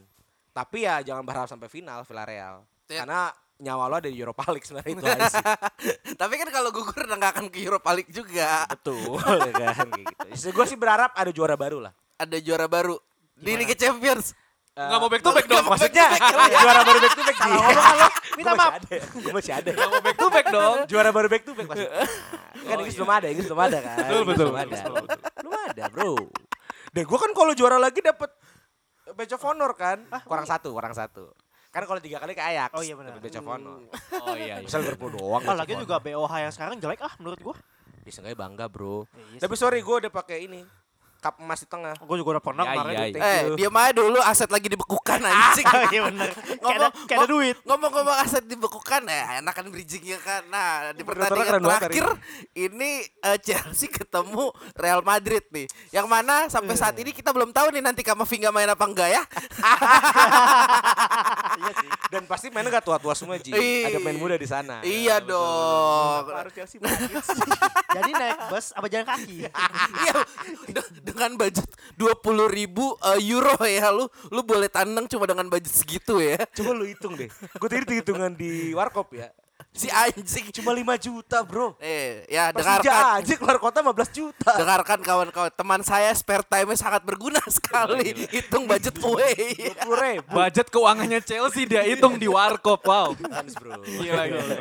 [0.56, 2.64] Tapi ya jangan berharap sampai final Villarreal.
[2.88, 3.04] Ya.
[3.04, 3.28] Karena
[3.60, 5.46] nyawa lo ada di Europa League sebenarnya itu aja sih.
[6.20, 8.64] tapi kan kalau gugur udah nggak akan ke Europa League juga.
[8.72, 9.20] Betul
[9.62, 10.48] ya kan gitu.
[10.56, 11.92] Gue sih berharap ada juara baru lah.
[12.16, 12.96] Ada juara baru.
[13.36, 14.32] Di Liga Champions.
[14.72, 15.66] Nggak mau back to back dong.
[15.68, 16.06] Maksudnya
[16.64, 17.52] juara baru back to back Ji.
[18.40, 18.72] Minta maaf.
[19.20, 19.70] Gue masih ada.
[19.76, 20.76] Mau back to back dong.
[20.90, 22.08] Juara baru back to back maksudnya.
[22.64, 23.96] Kan Inggris belum ada, Inggris belum ada kan.
[24.00, 24.76] Betul, betul, Belum ada.
[25.44, 26.12] Belum ada, Bro.
[26.90, 28.30] Dan gue kan kalau juara lagi dapat
[29.12, 30.08] badge of honor kan.
[30.24, 31.30] Kurang satu, kurang satu.
[31.70, 32.74] Kan kalau tiga kali ke Ajax.
[32.74, 33.20] Oh iya benar.
[33.22, 33.86] badge of honor.
[34.26, 34.58] Oh iya.
[34.58, 34.64] iya.
[34.64, 35.44] Misal Liverpool doang.
[35.44, 37.54] Oh lagi juga BOH yang sekarang jelek ah menurut gua.
[37.54, 38.26] honor.
[38.26, 39.06] Ya bangga, Bro.
[39.36, 40.66] Iya Tapi sorry gue udah pakai ini.
[41.20, 41.92] Cup emas di tengah.
[41.96, 42.90] Gue juga udah pernah Ya, kemarin.
[42.90, 43.54] iya, Thank Eh, you.
[43.54, 45.66] diam aja dulu aset lagi dibekukan anjing.
[45.86, 46.30] Iya bener.
[46.34, 47.56] Kayak ada, Ngomong- kayak ada duit.
[47.62, 50.42] Ngomong-ngomong aset dibekukan ya enak kan bridgingnya kan.
[50.46, 52.04] Nah di pertandingan terakhir
[52.54, 55.68] ini eh, Chelsea ketemu Real Madrid nih.
[55.90, 57.02] Yang mana sampai saat Iya.
[57.02, 59.22] ini kita belum tahu nih nanti Kamavinga main apa enggak ya.
[61.52, 61.88] Iya sih.
[62.08, 63.52] Dan pasti mainnya gak tua-tua semua, Ji.
[63.52, 64.80] Ada main muda di sana.
[64.80, 66.24] iya dong.
[66.26, 66.78] Harus Chelsea.
[67.90, 69.44] Jadi naik bus apa jalan kaki?
[69.44, 70.12] Iya
[71.10, 71.66] dengan budget
[71.98, 76.38] dua puluh ribu eh, euro ya lu lu boleh tandang cuma dengan budget segitu ya
[76.54, 77.28] Coba lu hitung deh.
[77.58, 79.28] Gue tadi hitungan di Warkop ya.
[79.70, 81.78] Si anjing Cuma 5 juta, Bro.
[81.78, 84.52] eh ya Persija dengarkan aja keluar kota 15 juta.
[84.58, 89.34] dengarkan kawan-kawan teman saya spare time sangat berguna sekali hitung budget away
[89.86, 90.26] 20 ribu.
[90.28, 92.82] Budget keuangannya Chelsea dia hitung di warkop.
[92.82, 93.14] Wow.
[93.30, 93.78] Hans, bro.
[93.80, 94.56] Gila, gila.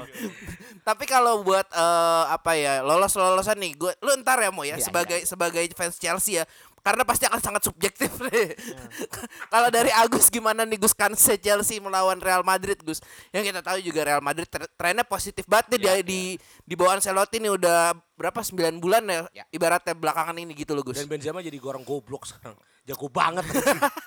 [0.79, 4.77] tapi kalau buat eh, apa ya lolos lolosan nih gue lu ntar ya mau ya
[4.77, 6.45] Iya, sebagai sebagai fans Chelsea ya
[6.79, 8.55] karena pasti akan sangat subjektif nih.
[9.53, 12.99] Kalau dari Agus gimana nih Gus kanse Chelsea melawan Real Madrid Gus?
[13.29, 16.21] Yang kita tahu juga Real Madrid tre- trennya positif banget nih dia di
[16.61, 17.79] di bawah Ancelotti nih udah
[18.13, 19.43] berapa 9 bulan ya, Ya.
[19.49, 20.97] ibaratnya belakangan ini gitu loh Gus.
[20.97, 22.59] Dan Benzema jadi gorong goblok sekarang.
[22.83, 23.45] Jago banget.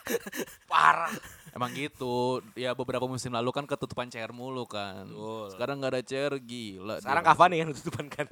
[0.70, 1.12] Parah.
[1.52, 2.40] Emang gitu.
[2.52, 5.06] Ya beberapa musim lalu kan ketutupan chair mulu kan.
[5.48, 6.98] Sekarang nggak ada chair gila.
[6.98, 7.30] Sekarang dia.
[7.30, 8.26] Cavani yang tutupan kan.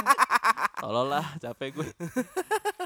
[0.80, 1.88] Tolol lah, capek gue.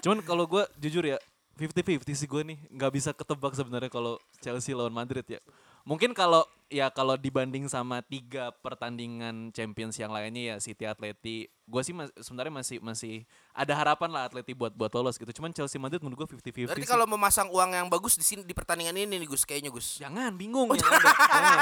[0.04, 1.16] Cuman kalau gue jujur ya,
[1.56, 2.58] 50-50 sih gue nih.
[2.68, 5.40] nggak bisa ketebak sebenarnya kalau Chelsea lawan Madrid ya.
[5.88, 11.82] Mungkin kalau ya kalau dibanding sama tiga pertandingan Champions yang lainnya ya City, Atleti, gue
[11.84, 13.14] sih mas- sebenarnya masih masih
[13.54, 15.30] ada harapan lah Atleti buat buat lolos gitu.
[15.30, 18.52] Cuman Chelsea Madrid menurut gue 50-50 Berarti kalau memasang uang yang bagus di sini di
[18.52, 20.00] pertandingan ini nih Gus kayaknya Gus.
[20.00, 20.68] Jangan, bingung.
[20.74, 21.58] ya, jangan, jangan,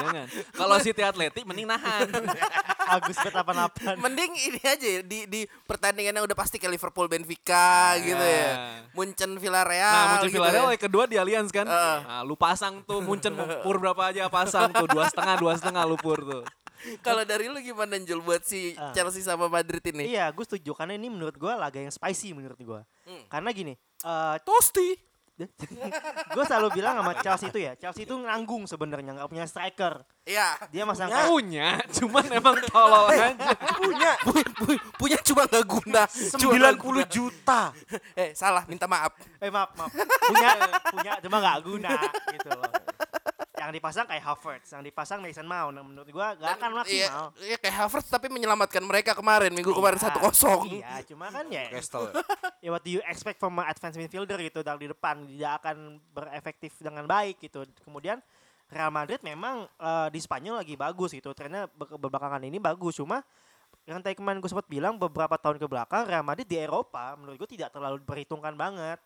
[0.00, 0.26] jangan.
[0.56, 2.08] Kalau City Atleti mending nahan.
[2.84, 3.52] Agus bet apa
[3.96, 8.84] Mending ini aja ya, di di pertandingan yang udah pasti kayak Liverpool Benfica gitu ya.
[8.92, 9.88] Munchen Villarreal.
[9.88, 10.72] Nah, muncul gitu Villarreal ya.
[10.76, 11.64] yang kedua di Allianz kan.
[11.64, 11.98] Heeh.
[12.04, 13.32] Nah, lu pasang tuh Munchen
[13.64, 16.44] pur berapa aja pasang tuh dua setengah dua setengah lu pur tuh.
[17.00, 18.92] Kalau dari lu gimana Jul buat si Ah.
[18.92, 20.04] Chelsea sama Madrid ini?
[20.10, 22.80] Iya, gue setuju karena ini menurut gue laga yang spicy menurut gue.
[23.04, 23.24] Hmm.
[23.26, 24.92] Karena gini, eh Tosti.
[26.30, 30.06] gue selalu bilang sama Chelsea itu ya, Chelsea itu nanggung sebenarnya nggak punya striker.
[30.22, 30.54] Iya.
[30.70, 33.34] Dia masang Punya, cuman emang tolol aja.
[33.74, 36.02] Punya Pu- pu- punya cuma nggak guna.
[36.38, 37.02] Cuma nggak 90 guna.
[37.08, 37.60] juta.
[38.14, 39.10] Eh salah, minta maaf.
[39.40, 39.90] eh maaf maaf
[40.22, 40.50] punya
[40.92, 41.90] punya cuma nggak guna
[42.30, 42.70] gitu loh.
[43.64, 45.72] Yang dipasang kayak Havertz, yang dipasang Mason Mount.
[45.72, 47.24] Nah, menurut gue nggak akan maksimal.
[47.40, 50.60] Iya, iya kayak Havertz tapi menyelamatkan mereka kemarin minggu kemarin Iya, satu kosong.
[50.68, 52.12] Iya, cuma kan ya Castle.
[52.64, 56.76] ya what do you expect from an advanced midfielder gitu dari depan tidak akan berefektif
[56.76, 57.64] dengan baik gitu.
[57.80, 58.20] Kemudian
[58.68, 61.32] Real Madrid memang eh, di Spanyol lagi bagus gitu.
[61.32, 63.24] Trennya be- belakangan ini bagus cuma
[63.84, 67.36] yang tadi kemarin gue sempat bilang beberapa tahun ke belakang Real Madrid di Eropa menurut
[67.36, 69.00] gue tidak terlalu diperhitungkan banget.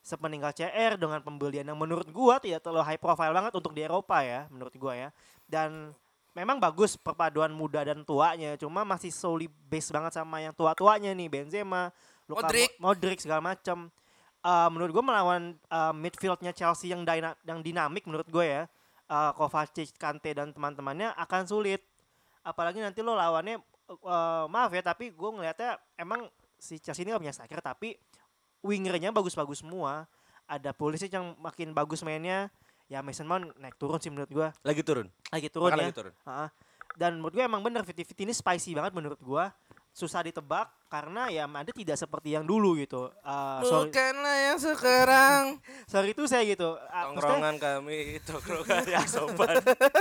[0.00, 4.24] Sepeninggal CR dengan pembelian yang menurut gua tidak terlalu high profile banget untuk di Eropa
[4.24, 5.08] ya menurut gua ya.
[5.44, 5.92] Dan
[6.32, 11.28] memang bagus perpaduan muda dan tuanya cuma masih solely base banget sama yang tua-tuanya nih
[11.28, 11.92] Benzema,
[12.24, 12.70] Luka Modric.
[12.78, 13.92] Mo- Modric segala macam.
[14.40, 18.62] Eh, menurut gue melawan eh, midfieldnya Chelsea yang dyna- yang dinamik menurut gue ya,
[19.04, 21.84] eh, Kovacic, Kante dan teman-temannya akan sulit.
[22.40, 26.24] Apalagi nanti lo lawannya, eh, maaf ya tapi gue ngelihatnya emang
[26.56, 27.96] si Chelsea ini gak punya striker tapi
[28.60, 30.04] wingernya bagus-bagus semua.
[30.50, 32.50] Ada Pulisic yang makin bagus mainnya.
[32.90, 34.48] Ya Mason Mount naik turun sih menurut gue.
[34.66, 35.06] Lagi turun.
[35.30, 35.84] Lagi turun Bahkan ya.
[35.86, 36.14] lagi turun.
[36.26, 36.46] Ha-ha.
[36.98, 39.44] Dan menurut gue emang bener 50-50 ini spicy banget menurut gue.
[39.94, 43.14] Susah ditebak karena ya Madrid tidak seperti yang dulu gitu.
[43.22, 45.42] Uh, sorry, Bukanlah yang sekarang.
[45.92, 46.74] sorry itu saya gitu.
[46.74, 49.54] Uh, Tongkrongan kami, tongkrongan yang sopan.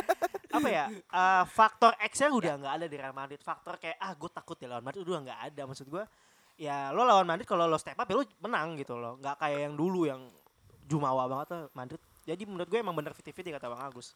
[0.57, 0.85] apa ya?
[1.13, 3.41] uh, faktor X-nya udah nggak ada di Real Madrid.
[3.45, 5.61] Faktor kayak ah gue takut ya lawan Madrid udah nggak ada.
[5.69, 6.03] Maksud gue
[6.59, 9.15] ya lo lawan Madrid kalau lo step up ya lo menang gitu loh.
[9.23, 10.21] Nggak kayak yang dulu yang
[10.83, 12.01] jumawa banget tuh Madrid.
[12.27, 14.13] Jadi menurut gue emang bener 50-50 kata Bang Agus.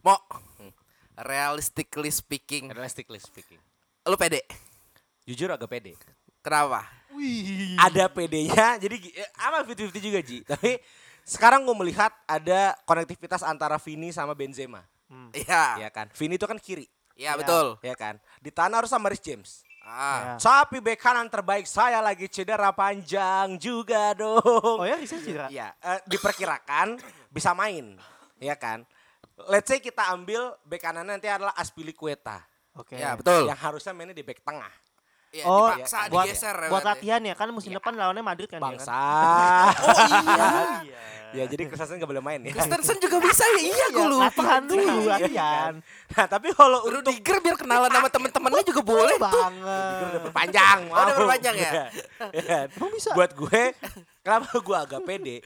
[0.00, 0.16] Mo.
[1.16, 3.60] Realistically speaking, Realistically speaking.
[4.06, 4.44] lu pede.
[5.28, 5.92] Jujur agak pede.
[6.44, 6.86] Kenapa?
[7.80, 10.46] Ada PD-nya, jadi eh, amal 50-50 juga Ji.
[10.46, 10.78] Tapi
[11.26, 14.86] sekarang gue melihat ada konektivitas antara Vini sama Benzema.
[15.34, 15.82] Iya.
[15.82, 16.06] Ya kan?
[16.14, 16.86] Vini itu kan kiri.
[17.18, 17.80] Iya betul.
[17.82, 18.22] Ya kan?
[18.38, 19.65] Di tanah harus sama Rhys James.
[19.86, 20.34] Ah.
[20.34, 20.42] Ya.
[20.42, 24.82] Tapi bek kanan terbaik saya lagi cedera panjang juga dong.
[24.82, 25.46] Oh ya Rizal cedera?
[25.46, 26.98] Ya, eh, diperkirakan
[27.30, 27.94] bisa main,
[28.42, 28.82] ya kan?
[29.46, 32.42] Let's say kita ambil bek kanan nanti adalah Aspilicueta
[32.76, 33.00] Oke.
[33.00, 33.48] Ya, betul.
[33.48, 34.72] yang harusnya mainnya di bek tengah.
[35.36, 36.56] Ya, Oh, dipaksa, buat, digeser.
[36.66, 37.04] buat berarti.
[37.04, 38.88] latihan ya kan musim depan lawannya Madrid kan ya Bangsa.
[38.88, 39.68] kan?
[39.86, 40.00] Oh
[40.80, 41.00] iya.
[41.34, 42.52] ya, jadi Kristensen nggak boleh main ya.
[42.54, 43.60] Kristensen juga bisa ya?
[43.60, 44.24] Iya, gue Iya, lupa.
[44.24, 45.72] latihan dulu, Iya, latihan.
[46.08, 49.44] Nah, tapi kalau untuk Rudiger biar kenalan sama temen-temennya juga boleh tuh.
[49.44, 50.32] Banget.
[50.32, 51.72] panjang, Oh, udah berpanjang ya?
[52.32, 52.66] Ya kan?
[52.72, 53.10] Emang bisa?
[53.12, 53.62] Buat gue,
[54.20, 55.36] kenapa gue agak pede?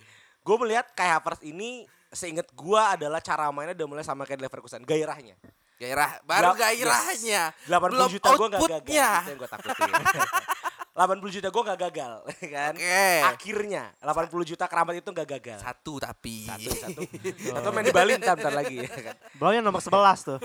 [0.40, 4.82] Gue melihat Kai Havertz ini seinget gue adalah cara mainnya udah mulai sama kayak Leverkusen,
[4.82, 5.34] gairahnya.
[5.80, 7.56] Gairah, baru gairahnya.
[7.64, 8.84] 80 Belum juta gue gak gagal.
[8.84, 9.92] Itu yang gue takutin.
[11.00, 12.12] 80 juta gue gak gagal,
[12.52, 12.72] kan?
[12.76, 13.08] Oke.
[13.24, 15.58] Akhirnya 80 juta keramat itu gak gagal.
[15.64, 16.44] Satu tapi.
[16.44, 17.00] Satu, satu.
[17.56, 18.84] Satu main di Bali ntar, ntar lagi.
[18.84, 19.16] ya kan?
[19.40, 20.38] Belum yang nomor 11 tuh.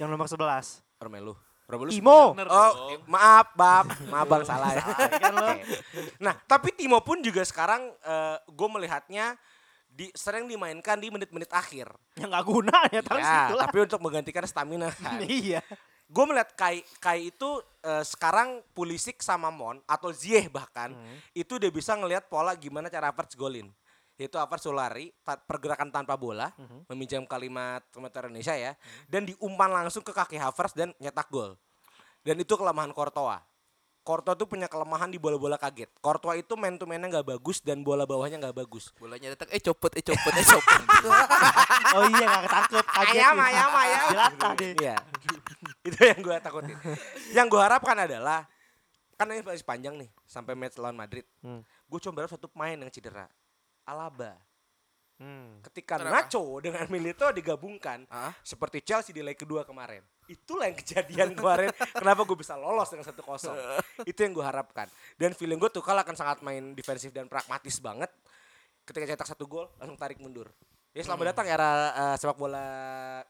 [0.00, 0.40] yang nomor 11.
[1.04, 1.36] Romelu.
[1.68, 2.32] Romelu Timo.
[2.48, 3.92] Oh, eh, maaf, Bab.
[4.08, 4.80] Maaf Bang salah ya.
[5.20, 5.52] kan lo.
[6.16, 7.92] Nah, tapi Timo pun juga sekarang
[8.48, 9.36] gue melihatnya
[9.96, 11.88] di sering dimainkan di menit-menit akhir.
[12.14, 13.02] Yang gak guna ya Ya,
[13.50, 13.64] lah.
[13.64, 15.16] tapi untuk menggantikan stamina kan.
[15.24, 15.64] Iya.
[16.06, 17.48] gue melihat Kai Kai itu
[17.80, 20.94] eh, sekarang Pulisic sama Mon atau Ziyech bahkan
[21.32, 23.72] itu udah bisa ngelihat pola gimana cara Havertz golin.
[24.14, 26.48] Yaitu Havertz lari, ta- pergerakan tanpa bola,
[26.86, 28.72] meminjam kalimat komentar Indonesia ya,
[29.04, 31.52] dan diumpan langsung ke kaki Havertz dan nyetak gol.
[32.22, 33.42] Dan itu kelemahan Courtois.
[34.06, 35.90] Courtois tuh punya kelemahan di bola-bola kaget.
[35.98, 38.94] Courtois itu man to man-nya nggak bagus dan bola bawahnya nggak bagus.
[39.02, 40.80] Bolanya datang, eh copot, eh copot, eh copot.
[41.96, 42.84] Oh iya gak ketangkep.
[42.86, 44.06] Kaget Ayam, ayam, ayam.
[44.14, 44.70] Jelata deh.
[44.78, 44.96] Iya.
[45.88, 46.76] itu yang gue takutin.
[47.34, 48.46] Yang gue harapkan adalah
[49.16, 51.24] kan ini masih panjang nih sampai match lawan Madrid.
[51.40, 51.66] Hmm.
[51.88, 53.26] Gue cuma berharap satu pemain yang cedera.
[53.82, 54.38] Alaba.
[55.16, 55.64] Hmm.
[55.64, 56.28] Ketika Kenapa?
[56.28, 58.36] Nacho dengan Milito digabungkan Hah?
[58.44, 60.04] seperti Chelsea di leg kedua kemarin.
[60.28, 61.72] Itulah yang kejadian kemarin.
[62.02, 63.56] kenapa gue bisa lolos dengan satu kosong.
[64.10, 64.90] Itu yang gue harapkan.
[65.16, 68.12] Dan feeling gue tuh kalau akan sangat main defensif dan pragmatis banget.
[68.84, 70.52] Ketika cetak satu gol langsung tarik mundur.
[70.96, 72.64] Ya selamat datang era eh, sepak bola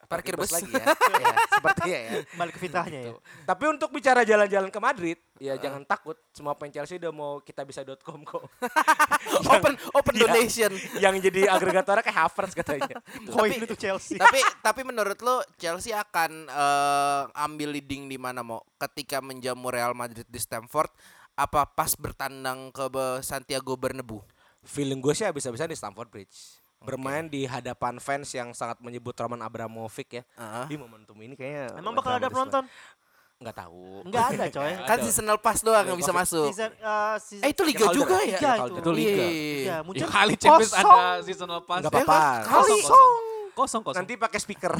[0.06, 0.54] Parkir bus.
[0.54, 0.86] lagi ya.
[1.26, 2.10] ya sepertinya ya.
[2.38, 3.10] Balik ke fitrahnya ya.
[3.10, 3.18] Tuh.
[3.42, 6.14] Tapi untuk bicara jalan-jalan ke Madrid, ya jangan takut.
[6.30, 8.46] Semua pemain Chelsea udah mau kita bisa.com kok.
[9.50, 10.22] open, open Iya.
[10.30, 10.70] donation.
[11.02, 13.02] yang jadi agregatornya kayak Havertz katanya.
[13.34, 14.14] Koin itu Chelsea.
[14.14, 19.90] tapi tapi menurut lo Chelsea akan eh, ambil leading di mana mau ketika menjamu Real
[19.90, 20.94] Madrid di Stamford
[21.34, 22.86] apa pas bertandang ke
[23.26, 24.22] Santiago Bernabeu?
[24.62, 26.62] Feeling gue sih bisa-bisa di Stamford Bridge.
[26.86, 30.22] Bermain di hadapan fans yang sangat menyebut Roman Abramovich ya.
[30.32, 30.64] Heeh.
[30.66, 32.64] Di momentum ini kayaknya Emang bakal ada penonton?
[32.64, 32.94] banget.
[33.36, 33.84] Nggak tahu.
[34.02, 34.72] Enggak ada coy.
[34.80, 36.48] Kan seasonal pass doang yang bisa masuk.
[36.48, 37.96] Season, eh, season, Eh itu liga Calder.
[37.98, 38.24] juga ya?
[38.32, 38.74] Liga itu.
[38.78, 39.12] Itu liga.
[39.12, 39.28] Iya.
[39.28, 40.96] Iya, Ya muncul kali Champions kosong.
[40.96, 41.80] ada seasonal pass.
[41.82, 42.20] Nggak Ya, apa-apa.
[42.46, 43.12] Kosong, kosong.
[43.52, 43.98] Kosong, kosong.
[43.98, 44.72] Nanti pakai speaker.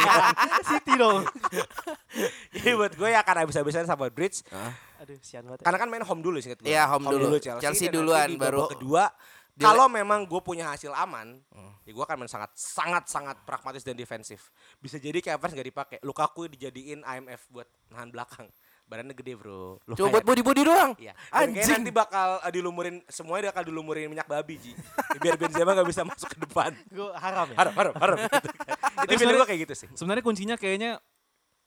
[0.68, 1.24] City dong.
[2.54, 4.40] Jadi buat gue ya akan habis-habisan Stamford Bridge.
[4.98, 5.60] Aduh, sian banget.
[5.60, 6.64] Karena kan main home dulu sih gue.
[6.64, 7.36] Iya, home dulu.
[7.36, 9.12] Chelsea, Chelsea duluan, baru- kedua.
[9.58, 11.42] Kalau memang gue punya hasil aman,
[11.82, 14.54] ya gue akan main sangat sangat sangat pragmatis dan defensif.
[14.78, 15.96] Bisa jadi kayak Havertz gak dipakai.
[16.06, 18.46] Lukaku dijadiin IMF buat nahan belakang.
[18.88, 19.76] Badannya gede bro.
[19.84, 20.12] Coba Lumayan.
[20.16, 20.90] buat body-body doang.
[20.96, 21.12] Iya.
[21.28, 21.60] Anjing.
[21.60, 24.72] nanti bakal uh, dilumurin semuanya bakal dilumurin minyak babi Ji.
[25.20, 26.72] Biar Benzema gak bisa masuk ke depan.
[26.88, 27.56] Gue haram ya.
[27.60, 28.18] Harap harap harap.
[29.04, 29.28] Gitu kan.
[29.28, 29.88] Itu gue kayak gitu sih.
[29.92, 30.96] Sebenarnya kuncinya kayaknya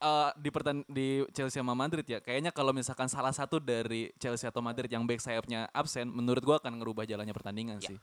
[0.02, 2.20] eh, di pertan di Chelsea sama Madrid ya.
[2.20, 6.58] Kayaknya kalau misalkan salah satu dari Chelsea atau Madrid yang back sayapnya absen, menurut gua
[6.58, 8.02] akan ngerubah jalannya pertandingan sih.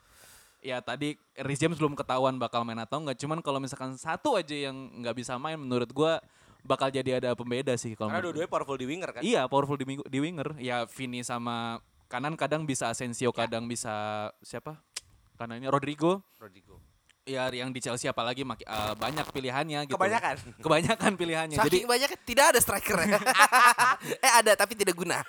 [0.58, 3.18] Ya tadi Rhys James belum ketahuan bakal main atau enggak.
[3.18, 6.22] Cuman kalau misalkan satu aja yang nggak bisa main, menurut gua
[6.66, 9.20] bakal jadi ada pembeda sih kalau Karena dua-duanya powerful di winger kan.
[9.22, 10.58] Iya, powerful di, di winger.
[10.58, 11.78] Ya Vini sama
[12.10, 14.80] kanan kadang bisa Asensio, kadang bisa siapa?
[15.38, 16.24] Kanannya Rodrigo.
[16.42, 16.82] Rodrigo.
[17.28, 19.94] Ya yang di Chelsea apalagi maki- eh, banyak pilihannya gitu.
[19.94, 20.36] Kebanyakan.
[20.64, 21.56] Kebanyakan pilihannya.
[21.56, 22.98] Saking Jadi banyak tidak ada striker.
[24.24, 25.20] eh ada tapi tidak guna.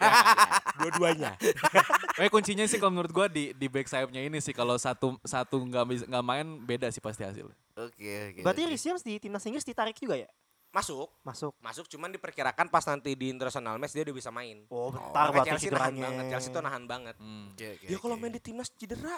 [0.77, 1.35] Dua-duanya.
[2.21, 5.59] eh kuncinya sih kalau menurut gua di di back sayapnya ini sih kalau satu satu
[5.59, 7.55] nggak nggak main beda sih pasti hasilnya.
[7.75, 8.39] Oke oke.
[8.41, 8.69] Berarti oke.
[8.71, 10.29] Rhys James di timnas Inggris ditarik juga ya?
[10.69, 11.09] Masuk.
[11.25, 11.51] Masuk.
[11.59, 14.69] Masuk cuman diperkirakan pas nanti di international match dia udah bisa main.
[14.69, 16.03] Oh, bentar Karena berarti Chelsea nahan cederanya.
[16.05, 16.23] banget.
[16.29, 17.15] Chelsea tuh nahan banget.
[17.17, 17.45] Hmm.
[17.51, 18.21] Oke, oke, Ya kalau oke.
[18.21, 19.17] main di timnas cedera.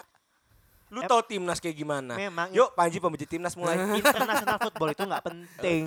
[0.92, 2.20] Lu tau timnas kayak gimana?
[2.20, 3.80] Memang Yuk Panji pembenci timnas mulai.
[4.00, 5.84] international football itu nggak penting.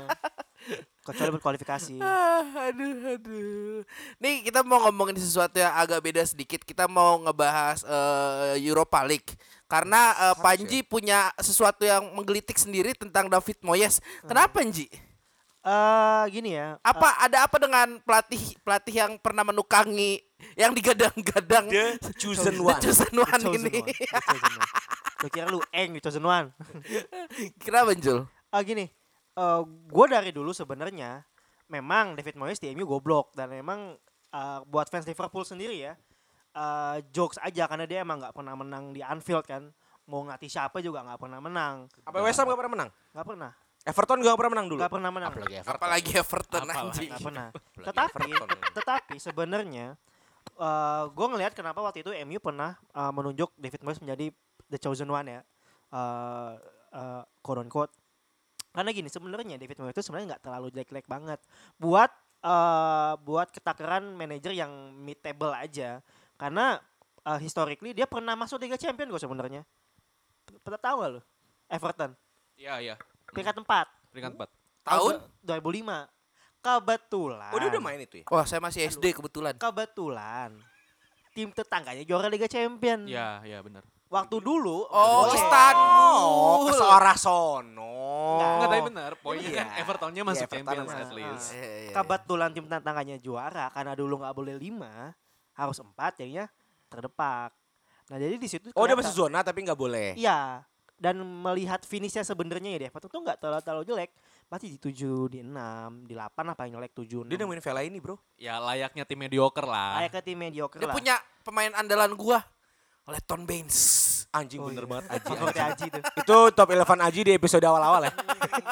[1.04, 2.00] Kecuali berkualifikasi.
[2.04, 3.84] Ah, aduh, aduh.
[4.16, 6.64] Nih kita mau ngomongin sesuatu yang agak beda sedikit.
[6.64, 9.36] Kita mau ngebahas eh, Europa League.
[9.68, 14.00] Karena eh, Panji punya sesuatu yang menggelitik sendiri tentang David Moyes.
[14.24, 14.88] Kenapa Nji?
[15.64, 16.76] Eh gini ya.
[16.84, 20.20] Apa ada apa dengan pelatih pelatih yang pernah menukangi
[20.60, 22.80] yang digadang-gadang The chosen The one.
[22.84, 23.80] chosen The one chosen ini?
[23.80, 23.88] one.
[23.88, 25.32] The chosen one.
[25.32, 26.52] Kira lu eng di chosen one.
[27.64, 28.28] Kenapa Jul?
[28.52, 28.86] Ah gini,
[29.34, 31.24] eh gue dari dulu sebenarnya
[31.66, 33.96] memang David Moyes di MU goblok dan memang
[34.30, 35.96] uh, buat fans Liverpool sendiri ya
[36.54, 39.72] uh, jokes aja karena dia emang nggak pernah menang di Anfield kan
[40.04, 42.90] mau ngelatih siapa juga nggak pernah menang Apa West Ham gak pernah menang?
[43.16, 43.50] nggak pernah
[43.84, 44.80] Everton gak pernah menang dulu.
[44.80, 45.76] nggak pernah menang Apalagi Everton.
[45.76, 46.80] Apalagi Everton Apalagi.
[46.80, 47.08] anjing.
[47.12, 48.58] nggak pernah Apalagi tetapi Everton.
[48.72, 49.86] tetapi sebenarnya
[50.56, 54.32] uh, gue ngelihat kenapa waktu itu MU pernah uh, menunjuk David Moyes menjadi
[54.72, 55.40] the chosen one ya
[55.92, 56.56] uh,
[56.96, 57.92] uh, quote unquote
[58.72, 61.38] karena gini sebenarnya David Moyes itu sebenarnya nggak terlalu jelek-jelek banget
[61.76, 62.08] buat
[62.40, 66.00] uh, buat ketakaran manajer yang mid table aja
[66.40, 66.80] karena
[67.22, 69.62] uh, historically dia pernah masuk Liga Champion gue sebenarnya
[70.64, 71.20] pernah tahu gak lo
[71.68, 72.12] Everton
[72.54, 72.94] Iya, iya.
[73.26, 74.48] Peringkat 4 Peringkat 4.
[74.84, 75.14] Tahun?
[75.42, 76.08] 2005
[76.60, 78.26] kebetulan Oh dia udah main itu ya?
[78.26, 79.52] Wah, saya masih SD kebetulan.
[79.54, 80.50] kebetulan
[81.30, 83.04] tim tetangganya juara Liga Champion.
[83.04, 83.82] Iya, iya benar.
[84.06, 85.26] Waktu dulu Oh.
[85.26, 86.14] Istanbul.
[86.22, 87.98] Oh, ke seorah sono.
[88.38, 88.58] Enggak.
[88.62, 89.10] Tapi benar.
[89.18, 89.58] Poinnya Iya.
[89.58, 91.02] kan Evertonnya masuk Everton Champions masuk.
[91.02, 91.46] at least.
[91.50, 91.92] Iya, iya, iya.
[91.92, 95.10] Kebetulan tim tetangganya juara karena dulu nggak boleh lima
[95.52, 96.46] harus empat jadinya
[96.86, 97.50] terdepak.
[98.04, 100.14] Nah jadi di situ Oh dia masih zona tapi nggak boleh.
[100.14, 100.62] Iya.
[101.04, 104.10] Dan melihat finishnya sebenarnya ya di Everton tuh nggak terlalu terlalu jelek.
[104.48, 107.28] Pasti di 7, di 6, di 8 apa yang jelek 7.
[107.28, 108.16] Dia nemuin Vela ini bro.
[108.40, 110.00] Ya layaknya tim mediocre lah.
[110.00, 110.96] Kayak ke tim mediocre Dia lah.
[110.96, 111.14] punya
[111.44, 112.40] pemain andalan gua.
[113.04, 113.76] Letton Baines.
[114.32, 114.90] Anjing Oh, bener iya.
[114.90, 115.32] banget Aji.
[115.36, 115.66] Anjing.
[115.68, 116.02] Aji tuh.
[116.24, 118.12] Itu top 11 Aji di episode awal-awal ya.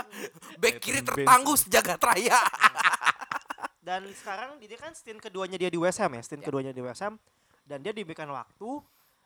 [0.63, 2.41] Back kiri tertangguh sejagat raya.
[3.83, 7.03] Dan sekarang dia kan stint keduanya dia di West Ham ya, stint keduanya di West
[7.05, 7.21] Ham
[7.67, 8.83] dan dia diberikan waktu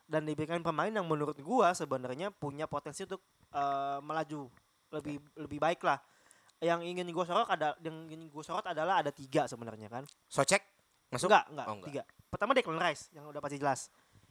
[0.06, 4.46] dan diberikan pemain yang menurut gua sebenarnya punya potensi untuk eh, melaju
[4.94, 5.98] lebih lebih baik lah.
[6.56, 10.06] Yang ingin gua sorot ada yang ingin gua sorot adalah ada tiga sebenarnya kan.
[10.26, 10.62] Socek
[11.10, 11.28] masuk?
[11.28, 11.88] Enggak, enggak, Oh, enggak.
[11.90, 12.02] tiga.
[12.30, 13.80] Pertama Declan Rice yang udah pasti jelas.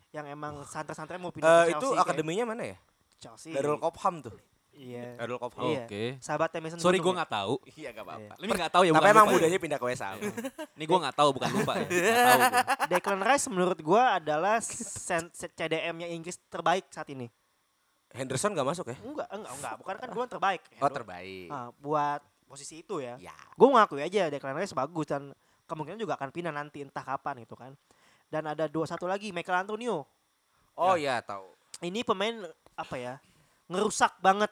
[0.10, 1.92] Yang emang santai-santai mau pindah ke itu Chelsea.
[1.92, 2.78] kayak akademinya mana ya?
[3.20, 3.52] Chelsea.
[3.52, 4.34] Darul Kopham tuh.
[4.76, 5.16] Iya.
[5.16, 5.72] Darul Kopham.
[5.72, 5.88] Iya.
[5.88, 6.04] Oke.
[6.20, 7.18] Sahabatnya Mason Sorry gue ya.
[7.24, 7.54] nggak tahu.
[7.80, 8.34] Iya gak apa-apa.
[8.38, 8.92] Ini nggak tahu ya.
[8.92, 9.34] Tapi bukan emang ya.
[9.34, 10.18] mudanya pindah ke West Ham.
[10.78, 11.88] Ini gue nggak tahu bukan lupa ya.
[12.26, 12.42] Tahu.
[12.92, 17.32] Declan Rice menurut gua adalah CDM-nya Inggris terbaik saat ini.
[18.16, 18.98] Henderson gak masuk ya?
[19.04, 19.74] Enggak, enggak, enggak.
[19.84, 20.62] Bukan kan gue terbaik.
[20.80, 21.48] Oh terbaik.
[21.52, 23.20] Ah, buat posisi itu ya.
[23.20, 23.36] Ya.
[23.56, 25.36] Gue ngakui aja Declan Rice bagus dan
[25.68, 27.76] kemungkinan juga akan pindah nanti entah kapan gitu kan.
[28.32, 30.08] Dan ada dua satu lagi Michael Antonio.
[30.76, 31.52] Oh iya tahu.
[31.84, 32.36] Ini pemain
[32.76, 33.16] apa ya?
[33.72, 34.52] Ngerusak banget.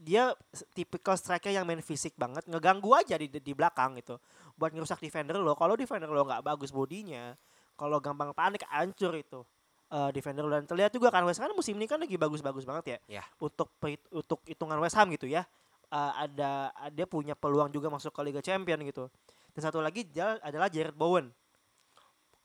[0.00, 0.32] Dia
[0.72, 4.16] tipikal striker yang main fisik banget, ngeganggu aja di di belakang gitu.
[4.56, 5.52] Buat ngerusak defender lo.
[5.52, 7.36] Kalau defender lo nggak bagus bodinya,
[7.76, 9.44] kalau gampang panik hancur itu.
[9.90, 12.84] eh, defender lo dan terlihat juga kan West Ham musim ini kan lagi bagus-bagus banget
[12.94, 13.20] ya.
[13.20, 13.24] Ya.
[13.42, 13.74] Untuk
[14.14, 15.42] untuk hitungan West Ham gitu ya.
[15.90, 19.10] Eh, ada dia punya peluang juga masuk ke Liga Champion gitu.
[19.50, 20.06] Dan satu lagi
[20.46, 21.34] adalah Jared Bowen,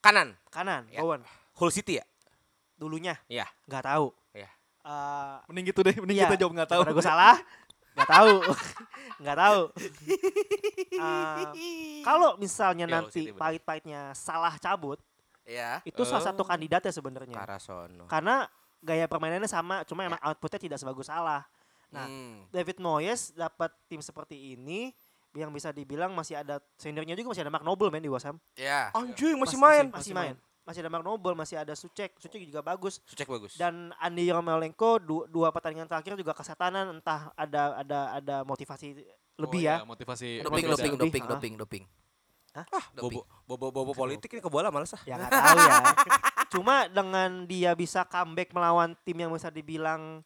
[0.01, 0.33] Kanan.
[0.49, 1.05] kanan Ya.
[1.05, 1.21] Bowen.
[1.61, 2.05] Hull City ya?
[2.75, 3.45] Dulunya Iya.
[3.69, 4.09] nggak tahu.
[4.85, 4.93] Iya.
[4.93, 5.95] Eh, Mending gitu deh.
[5.97, 6.81] Mending Iya, kita jawab nggak tahu.
[6.93, 7.35] Gue salah?
[7.95, 8.33] Nggak tahu.
[9.23, 9.61] Nggak tahu.
[10.91, 11.45] Eh,
[12.03, 14.99] kalau misalnya Ya, nanti pahit-pahitnya salah cabut,
[15.43, 15.79] Ya.
[15.81, 16.47] itu salah satu Oh.
[16.47, 17.31] kandidatnya sebenarnya.
[17.33, 18.05] Karasono.
[18.05, 18.43] Karena
[18.79, 21.47] gaya permainannya sama, cuma emang outputnya tidak sebagus salah.
[21.87, 22.43] Nah, Hmm.
[22.51, 24.91] David Moyes dapat tim seperti ini
[25.31, 28.35] yang bisa dibilang masih ada seniornya juga masih ada Mark Noble main di West Ham.
[28.55, 28.91] Ya.
[28.91, 29.85] Anjing masih Masih- main.
[29.89, 30.35] Masih, main.
[30.65, 32.17] Masih ada Mark Noble, masih ada Sucek.
[32.17, 32.97] Sucek juga bagus.
[33.05, 33.53] Cek bagus.
[33.53, 38.97] Dan Andi Yarmolenko dua, dua pertandingan terakhir juga kesetanan entah ada ada ada motivasi
[39.37, 39.75] lebih Oh, ya.
[39.77, 40.29] iya, motivasi.
[40.41, 41.29] Doping, Motivasi doping, lebih, doping, ah.
[41.29, 41.83] doping, doping.
[42.55, 42.65] Hah?
[42.71, 45.03] ah, bobo, bobo, bobo politik ini ke bola males ah.
[45.03, 45.75] Ya nggak tahu ya.
[46.55, 50.23] Cuma dengan dia bisa comeback melawan tim yang bisa dibilang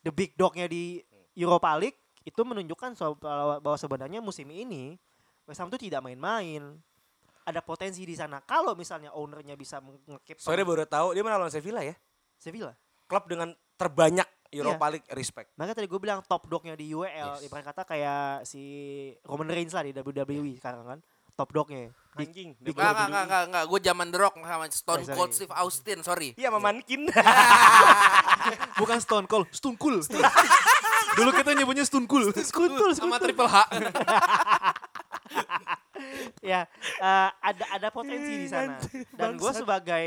[0.00, 1.02] the big dog-nya di
[1.34, 4.94] Europa League itu menunjukkan so- bahwa bahwa sebenarnya musim ini
[5.42, 6.78] West Ham itu tidak main-main.
[7.42, 8.38] Ada potensi di sana.
[8.40, 11.94] Kalau misalnya ownernya bisa ngekip Sorry baru tahu dia menang lawan Sevilla ya.
[12.36, 12.70] Sevilla.
[13.04, 15.50] Klub dengan terbanyak Europa League respect.
[15.56, 17.40] Makanya tadi gue bilang top dog-nya di UEL.
[17.40, 17.44] Yes.
[17.44, 18.62] Ibarat kata kayak si
[19.24, 20.98] Roman Reigns lah di WWE sekarang kan.
[21.32, 21.88] Top dog-nya.
[22.12, 22.50] Di- Anjing.
[22.60, 23.64] di- Enggak, enggak, enggak, enggak, enggak.
[23.66, 25.16] Gue zaman The Rock sama Stone Oh.
[25.16, 26.28] Cold Steve Austin, sorry.
[26.36, 27.08] Iya memankin.
[28.80, 30.04] Bukan Stone Cold, Stone Cool.
[31.12, 32.30] Dulu kita nyebutnya Stone Cool.
[32.30, 33.32] Skutul, Sama skutul.
[33.32, 33.56] Triple H.
[36.40, 36.60] ya
[36.98, 38.78] eh, ada ada potensi di sana
[39.12, 40.06] dan gue sebagai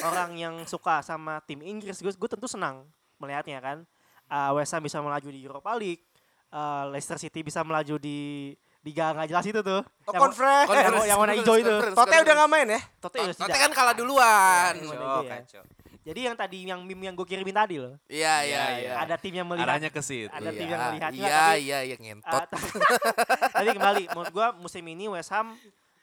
[0.00, 2.84] orang yang suka sama tim Inggris gue gue tentu senang
[3.16, 3.78] melihatnya kan
[4.26, 6.00] Eh, West Ham bisa melaju di Europa League
[6.48, 8.48] eh, Leicester City bisa melaju di
[8.80, 10.68] Liga nggak jelas itu tuh Oh, yang, conference.
[10.72, 12.80] yang, yang warna hijau itu Tote udah gak main ya?
[12.98, 14.72] Tote Tote kan kalah duluan.
[14.74, 15.62] Iya, Kacau, kacau.
[16.02, 18.92] Jadi yang tadi yang meme yang gue kirimin tadi loh Iya, iya, iya.
[18.98, 20.26] ada tim yang melihat Arahnya ke situ.
[20.28, 22.34] ada tim Iya, yang melihat Iya, tapi- iya, iya, ngentot.
[22.34, 22.46] Ah,
[23.54, 25.54] tapi- kembali menurut gua musim ini West Ham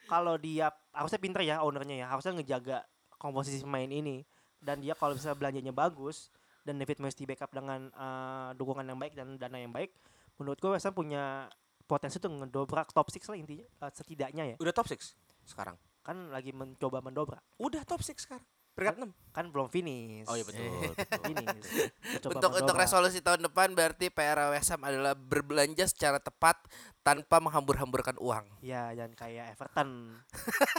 [0.04, 2.82] kalau dia harusnya pinter ya ownernya ya harusnya ngejaga
[3.14, 4.24] komposisi pemain ini
[4.58, 6.32] dan dia kalau bisa belanjanya bagus
[6.64, 9.92] dan David Moyes di backup dengan eh, dukungan yang baik dan dana yang baik
[10.36, 11.46] menurut gua West Ham punya
[11.80, 14.56] berpotensi tuh ngedobrak top 6 lah intinya eh, setidaknya ya.
[14.56, 15.10] Udah top 6
[15.42, 15.74] sekarang.
[16.00, 17.42] Kan lagi mencoba mendobrak.
[17.58, 18.46] Udah top 6 sekarang.
[18.80, 19.36] Peringkat 6.
[19.36, 20.24] Kan belum finish.
[20.24, 20.64] Oh iya betul.
[21.28, 21.68] Finish.
[22.16, 26.56] Mencoba Untuk untuk resolusi tahun depan berarti PR Ham adalah berbelanja secara tepat
[27.04, 28.48] tanpa menghambur-hamburkan uang.
[28.64, 30.16] Ya, jangan kayak Everton.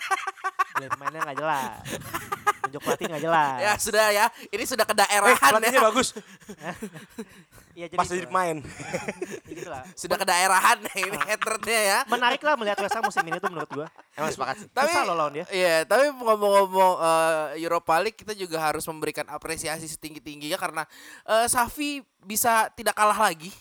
[0.82, 1.86] Beli pemainnya nggak jelas.
[2.72, 3.60] Tunjuk pelatih nggak jelas.
[3.60, 5.84] Ya sudah ya, ini sudah Eh, kedaerahan pelatihnya ya.
[5.84, 6.08] bagus.
[7.72, 8.34] Iya, jadi Pas gitu jadi lah.
[8.34, 8.58] main.
[9.44, 9.68] Ya gitu.
[9.98, 11.26] Sudah kedaerahan ya ini Ah.
[11.28, 12.00] haternya ya.
[12.08, 13.88] Menarik lah melihat West Ham musim ini tuh menurut gua.
[14.14, 14.68] Emang sepakat sih.
[14.70, 15.46] Tapi Susah loh lawan dia.
[15.48, 20.84] Iya, tapi ngomong-ngomong eh, Europa League kita juga harus memberikan apresiasi setinggi-tingginya karena
[21.26, 23.52] eh, Safi bisa tidak kalah lagi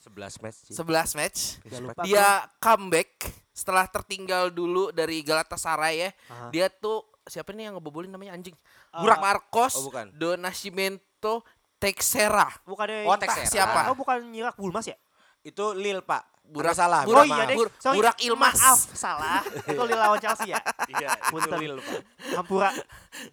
[0.00, 0.74] 11 match sih.
[0.74, 1.38] 11 match.
[1.74, 6.10] Lupa Dia comeback setelah tertinggal dulu dari Galatasaray ya.
[6.30, 6.48] Aha.
[6.50, 8.56] Dia tuh siapa nih yang ngebobolin namanya anjing?
[8.90, 9.00] Ah.
[9.00, 10.08] Burak Marcos, Oh, bukan.
[10.12, 11.44] Do Nascimento,
[11.76, 12.48] Texera.
[12.62, 13.48] bukannya Oh, entah Texera.
[13.48, 13.80] siapa?
[13.88, 14.96] Oh, bukan Nyirak Bulmas ya?
[15.40, 16.28] Itu Lil, Pak.
[16.44, 17.02] Burak- Anda salah.
[17.06, 17.56] Burak- oh iya deh.
[17.56, 18.58] Bur- Sorry, Burak Ilmas.
[18.58, 19.40] Maaf, salah.
[19.64, 20.58] Itu Lille lawan Chelsea ya?
[20.92, 21.56] Iya, Punten.
[21.56, 22.00] Lil, Pak.
[22.34, 22.70] Hampura.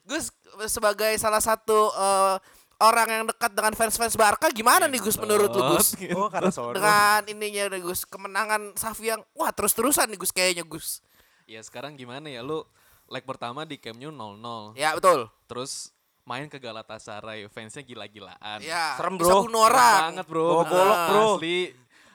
[0.06, 0.30] Gus
[0.66, 2.36] sebagai salah satu eh,
[2.78, 5.98] orang yang dekat dengan fans-fans Barca gimana nih Gus menurut lu Gus?
[6.14, 6.78] Oh, karena sono.
[6.78, 11.02] Dengan ininya Gus, kemenangan Safi yang wah terus-terusan nih Gus kayaknya Gus.
[11.44, 12.62] Ya sekarang gimana ya lu
[13.08, 14.76] leg pertama di Camp Nou 0-0.
[14.76, 15.28] Ya betul.
[15.45, 15.91] Terus
[16.24, 18.60] main ke Galatasaray, fansnya gila-gilaan.
[18.60, 19.47] Ya, Serem, bisa bro.
[19.47, 19.99] bunuh Keren orang.
[20.12, 20.43] banget bro.
[20.45, 21.26] Oh, golok, bro.
[21.36, 21.60] Asli.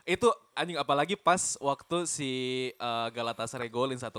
[0.02, 2.30] Itu anjing apalagi pas waktu si
[2.70, 4.12] eh, Galatasaray golin 1-0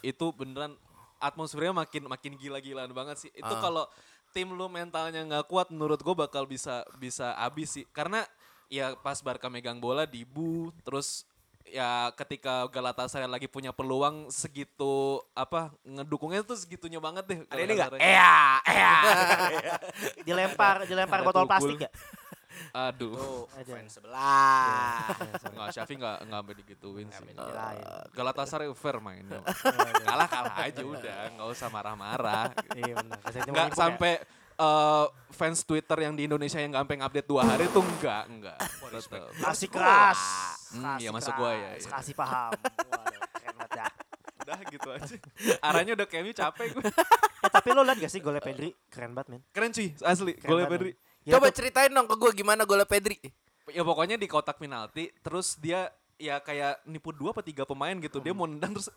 [0.00, 0.74] itu beneran
[1.16, 3.30] atmosfernya makin makin gila-gilaan banget sih.
[3.30, 3.60] Itu Ah.
[3.60, 3.84] kalau
[4.32, 7.84] tim lu mentalnya nggak kuat menurut gue bakal bisa bisa habis sih.
[7.88, 8.24] Karena
[8.66, 11.22] ya pas Barca megang bola dibu terus
[11.70, 17.38] ya ketika Galatasaray lagi punya peluang segitu apa ngedukungnya tuh segitunya banget deh.
[17.50, 17.90] Ada ini enggak?
[17.98, 18.40] Ea,
[18.70, 18.94] ea.
[20.26, 21.50] Dilempar, dilempar Ada botol tukul.
[21.50, 21.90] plastik ya?
[22.72, 23.44] Aduh.
[23.52, 23.72] Aja.
[23.76, 25.12] fans sebelah.
[25.52, 27.26] Enggak, Syafi enggak enggak sampai digituin sih.
[27.32, 27.84] Kirain.
[28.16, 29.40] Galatasaray fair mainnya.
[30.06, 32.48] kalah kalah aja udah, nggak usah marah-marah.
[32.72, 33.18] Iya benar.
[33.20, 34.12] Kasih Nggak sampai
[34.56, 38.56] eh, fans Twitter yang di Indonesia yang nggak sampai update dua hari tuh enggak, enggak.
[38.88, 39.28] Tetep.
[39.36, 40.20] Kasih keras.
[40.72, 41.88] Hmm, iya, masuk gua ya, iya.
[41.88, 42.50] Kasih paham.
[42.56, 43.86] Waduh, keren banget ya.
[44.42, 45.14] Udah gitu aja.
[45.66, 46.82] Arahnya udah kayaknya capek gue.
[47.44, 48.72] Eh, tapi lo liat gak sih golnya Pedri?
[48.88, 49.42] Keren banget, men.
[49.52, 50.32] Keren cuy, asli.
[50.38, 50.92] Keren Golnya Pedri.
[51.26, 53.18] Ya, Coba tuh- ceritain dong ke gue gimana golnya Pedri.
[53.66, 58.22] Ya pokoknya di kotak penalti, terus dia ya kayak nipu dua apa tiga pemain gitu.
[58.22, 58.88] Dia mau nendang terus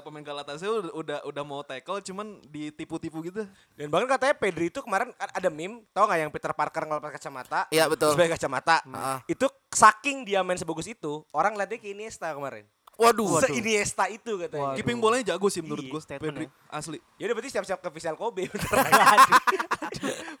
[0.00, 3.44] pemain Galatasaray udah, udah udah mau tackle cuman ditipu-tipu gitu.
[3.76, 7.12] Dan bahkan katanya Pedri itu kemarin kan ada meme, tau gak yang Peter Parker ngelepas
[7.20, 7.68] kacamata?
[7.68, 8.16] Iya, betul.
[8.16, 8.80] Sebagai kacamata.
[8.88, 9.20] Ah.
[9.28, 12.64] Itu saking dia main sebagus itu, orang liatnya ke Iniesta kemarin.
[12.94, 13.40] Waduh.
[13.40, 14.72] Se Iniesta itu katanya.
[14.72, 14.76] Waduh.
[14.78, 16.00] Keeping bolanya jago sih menurut Iya, gue.
[16.00, 16.52] statement Pedri ya.
[16.70, 16.98] asli.
[17.16, 18.42] Ya udah berarti siap-siap ke Vissel Kobe.
[18.52, 19.32] bentar lagi.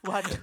[0.02, 0.38] Waduh.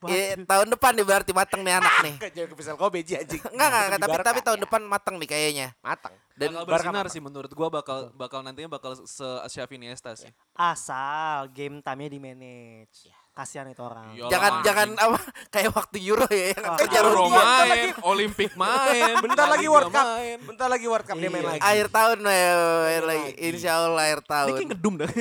[0.00, 0.10] Waduh.
[0.10, 2.14] Iya, tahun depan nih berarti mateng nih anak nih.
[2.18, 3.42] Ke jauh ke Vissel Kobe Ji anjing.
[3.48, 4.26] Enggak, enggak, tapi Barca.
[4.26, 5.68] tapi tahun depan mateng nih kayaknya.
[5.78, 6.14] matang.
[6.34, 10.30] Dan bakal bersinar sih menurut gua bakal bakal nantinya bakal se Xavi Iniesta sih.
[10.52, 13.10] Asal game time-nya di manage.
[13.38, 14.10] Kasihan itu orang.
[14.10, 14.26] Iya.
[14.26, 15.18] jangan Yalah, jangan apa
[15.48, 16.74] kayak waktu Euro ya yang Ah.
[16.76, 17.38] kejar Euro dia.
[17.38, 20.06] main, Olimpik main, Bentar La lagi World Cup.
[20.10, 20.38] main.
[20.42, 21.50] Bentar lagi World Cup dia main Iya.
[21.52, 21.60] lagi.
[21.62, 22.50] Akhir tahun ya,
[22.82, 23.28] main lagi.
[23.38, 24.48] Insya Allah akhir Ini tahun.
[24.52, 25.10] kayak ngedum dah.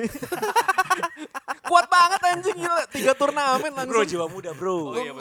[1.68, 2.84] Kuat banget anjing gila.
[2.88, 4.08] Tiga turnamen Bro langsung.
[4.08, 4.96] jiwa muda bro.
[4.96, 5.12] Oh, iya,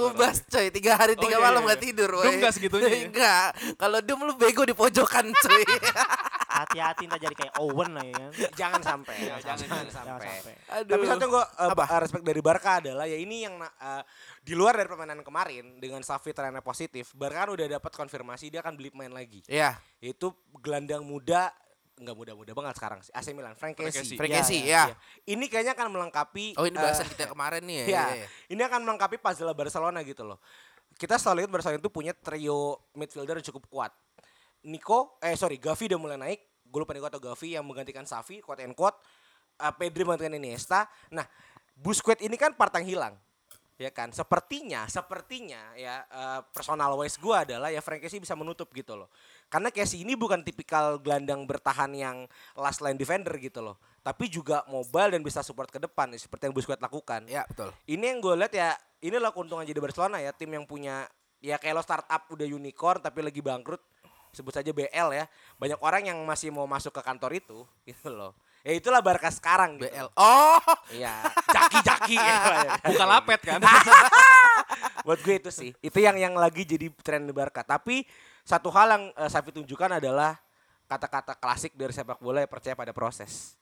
[0.46, 1.84] coy, tiga hari Oh, tiga iya, malam iya, gak iya.
[1.84, 2.08] tidur.
[2.08, 2.38] Dum woy.
[2.38, 2.98] nggak segitunya ya?
[3.04, 5.62] Enggak, kalau Dum lu bego di pojokan cuy.
[6.46, 8.26] Hati-hati ntar jadi kayak Owen lah ya.
[8.54, 9.12] Jangan sampai.
[9.18, 9.84] Jangan, jangan, jangan.
[9.90, 10.54] Jangan sampai.
[10.86, 11.84] Tapi satu gue Apa?
[11.98, 14.02] respect dari Barca adalah ya ini yang uh,
[14.40, 18.62] di luar dari permainan kemarin dengan Safi trennya positif, Barca kan udah dapat konfirmasi dia
[18.62, 19.42] akan beli pemain lagi.
[19.50, 20.30] Iya, Yaitu
[20.62, 21.50] gelandang muda
[21.96, 24.20] nggak muda-muda banget sekarang sih AC Milan, Frank Kessie.
[24.20, 24.84] Frank Ya, Kessie, ya, ya.
[24.92, 24.96] ya.
[25.32, 27.84] Ini kayaknya akan melengkapi Oh ini bahasan kita yang kemarin nih ya.
[27.88, 28.26] Ya, Iya, iya.
[28.52, 30.36] ini akan melengkapi puzzle Barcelona gitu loh.
[30.92, 33.92] Kita selalu lihat Barcelona itu punya trio midfielder yang cukup kuat.
[34.66, 36.40] Nico, eh sorry, Gavi udah mulai naik.
[36.68, 38.96] Gue lupa Nico atau Gavi yang menggantikan Safi, quote and quote.
[39.56, 40.84] Uh, Pedri menggantikan Iniesta.
[41.08, 41.24] Nah,
[41.76, 43.14] Busquets ini kan part yang hilang.
[43.76, 48.72] Ya kan, sepertinya, sepertinya ya eh, personal wise gue adalah ya Frank Kessie bisa menutup
[48.72, 49.12] gitu loh.
[49.52, 52.24] Karena Kessie ini bukan tipikal gelandang bertahan yang
[52.56, 53.76] last line defender gitu loh.
[54.00, 57.68] Tapi juga mobile dan bisa support ke depan seperti yang Busquets lakukan Iya, betul.
[57.84, 58.72] ini yang gue lihat ya
[59.04, 61.04] inilah keuntungan jadi Barcelona ya tim yang punya
[61.44, 63.82] ya kayak lo startup udah unicorn tapi lagi bangkrut
[64.32, 65.24] sebut saja BL ya
[65.56, 67.58] banyak orang yang masih mau masuk ke kantor itu
[67.88, 68.32] gitu loh
[68.66, 69.86] ya itulah Barca sekarang gitu.
[69.86, 70.10] BL.
[70.18, 70.58] Oh,
[70.90, 72.16] iya jaki jaki
[72.90, 73.62] Buka lapet kan.
[75.06, 75.70] buat gue itu sih.
[75.78, 77.62] Itu yang yang lagi jadi tren di Barca.
[77.62, 78.02] Tapi
[78.42, 80.34] satu hal yang uh, Safi tunjukkan adalah
[80.90, 83.54] kata-kata klasik dari sepak bola yang percaya pada proses.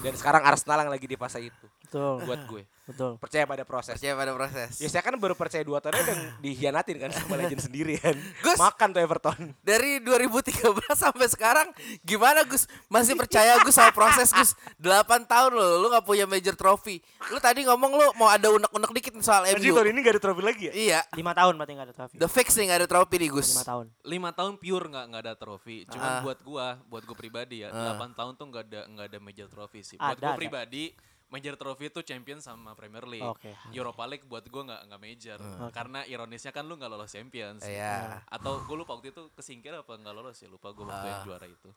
[0.00, 2.24] Dan sekarang Arsenal yang lagi di fase itu Betul.
[2.24, 2.62] buat gue.
[2.82, 3.14] Betul.
[3.14, 3.94] Percaya pada proses.
[3.94, 4.74] Percaya pada proses.
[4.76, 8.16] Ya saya kan baru percaya dua tahun dan dihianatin kan sama legend sendiri kan.
[8.42, 8.58] Gus.
[8.58, 9.38] Makan tuh Everton.
[9.60, 11.68] Dari 2013 sampai sekarang
[12.00, 12.64] gimana Gus?
[12.88, 14.56] Masih percaya Gus sama proses Gus?
[14.78, 14.88] 8
[15.22, 16.98] tahun loh lu gak punya major trophy.
[17.28, 19.76] Lu tadi ngomong lu mau ada unek-unek dikit soal Jadi MU.
[19.76, 20.72] tahun ini gak ada trofi lagi ya?
[20.72, 21.00] Iya.
[21.14, 22.14] Lima tahun berarti nggak ada trofi.
[22.16, 23.48] The fix nih gak ada trofi nih Gus.
[23.52, 23.86] Lima tahun.
[24.02, 25.76] lima tahun pure nggak nggak ada trofi.
[25.86, 26.20] Cuman Ah.
[26.20, 27.94] buat gua, buat gua pribadi ya, Ah.
[27.94, 29.94] 8 tahun tuh nggak ada nggak ada major trofi sih.
[29.94, 30.84] Buat Ada, gua ada.
[31.32, 33.24] Major trofi itu champion sama Premier League.
[33.24, 33.56] Oke.
[33.72, 35.38] Europa League buat gua nggak nggak major.
[35.72, 37.64] Karena ironisnya kan lu nggak lolos Champions.
[37.64, 38.20] Iya.
[38.28, 41.10] Atau gua lupa waktu itu kesingkir apa nggak lolos ya, lupa gua waktu Ah.
[41.10, 41.70] yang juara itu.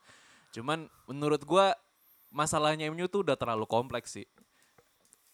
[0.52, 1.72] Cuman menurut gua
[2.30, 4.28] masalahnya MU tuh udah terlalu kompleks sih.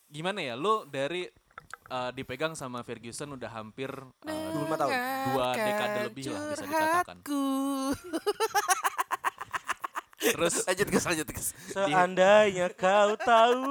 [0.06, 1.26] Gimana ya, lu dari
[1.88, 3.90] eh, dipegang sama Ferguson udah hampir
[4.22, 4.92] 25 tahun.
[5.34, 7.18] dua dekade lebih lah bisa dikatakan.
[10.22, 11.48] Terus Lanjut Gus, lanjut Gus.
[11.74, 13.62] Seandainya kau tahu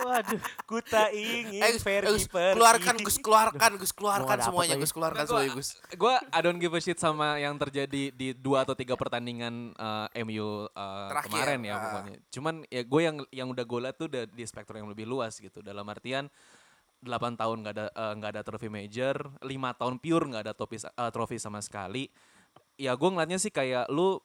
[0.00, 0.40] Waduh.
[0.64, 4.46] Ku tak ingin Eh, Gus, eh, Fergie Gus, pergi keluarkan Gus, keluarkan Gus, keluarkan dapet
[4.46, 4.74] semuanya.
[4.78, 5.68] Gus, keluarkan semuanya gua- Gus.
[5.94, 10.22] Gue I don't give a shit sama yang terjadi di dua atau tiga pertandingan eh,
[10.22, 11.80] MU eh, Terakhir, kemarin ya ah.
[11.82, 12.18] pokoknya.
[12.30, 15.36] Cuman ya gue yang yang udah gue liat tuh udah di spektrum yang lebih luas
[15.36, 15.58] gitu.
[15.58, 16.30] Dalam artian
[17.04, 20.80] 8 tahun nggak ada eh, nggak ada trofi major, lima tahun pure nggak ada topi,
[20.80, 22.08] eh, trofi sama sekali.
[22.74, 24.18] Ya gue ngeliatnya sih kayak lu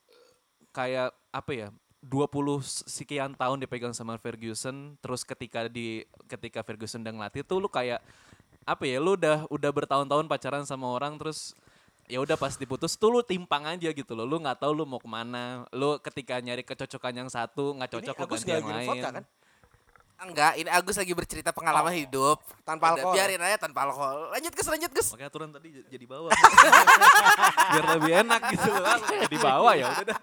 [0.71, 1.67] kayak apa ya
[1.99, 7.67] 20 sekian tahun dipegang sama Ferguson terus ketika di ketika Ferguson udah ngelatih tuh lu
[7.67, 7.99] kayak
[8.63, 11.57] apa ya lu udah udah bertahun-tahun pacaran sama orang terus
[12.09, 14.25] ya udah pas diputus tuh lu timpang aja gitu loh.
[14.25, 15.69] Lu nggak tahu lu mau ke mana.
[15.69, 19.01] Lu ketika nyari kecocokan yang satu nggak cocok lu ganti yang lain.
[19.05, 19.23] kan?
[20.19, 22.43] Enggak, ini Agus lagi bercerita pengalaman hidup.
[22.67, 23.15] Tanpa Udah, alkohol.
[23.15, 24.29] Biarin aja tanpa alkohol.
[24.35, 25.07] Lanjut Gus, lanjut Gus.
[25.15, 26.31] makanya aturan tadi jadi bawah
[27.73, 28.97] biar lebih enak gitu loh
[29.27, 30.19] di bawah ya udah dah.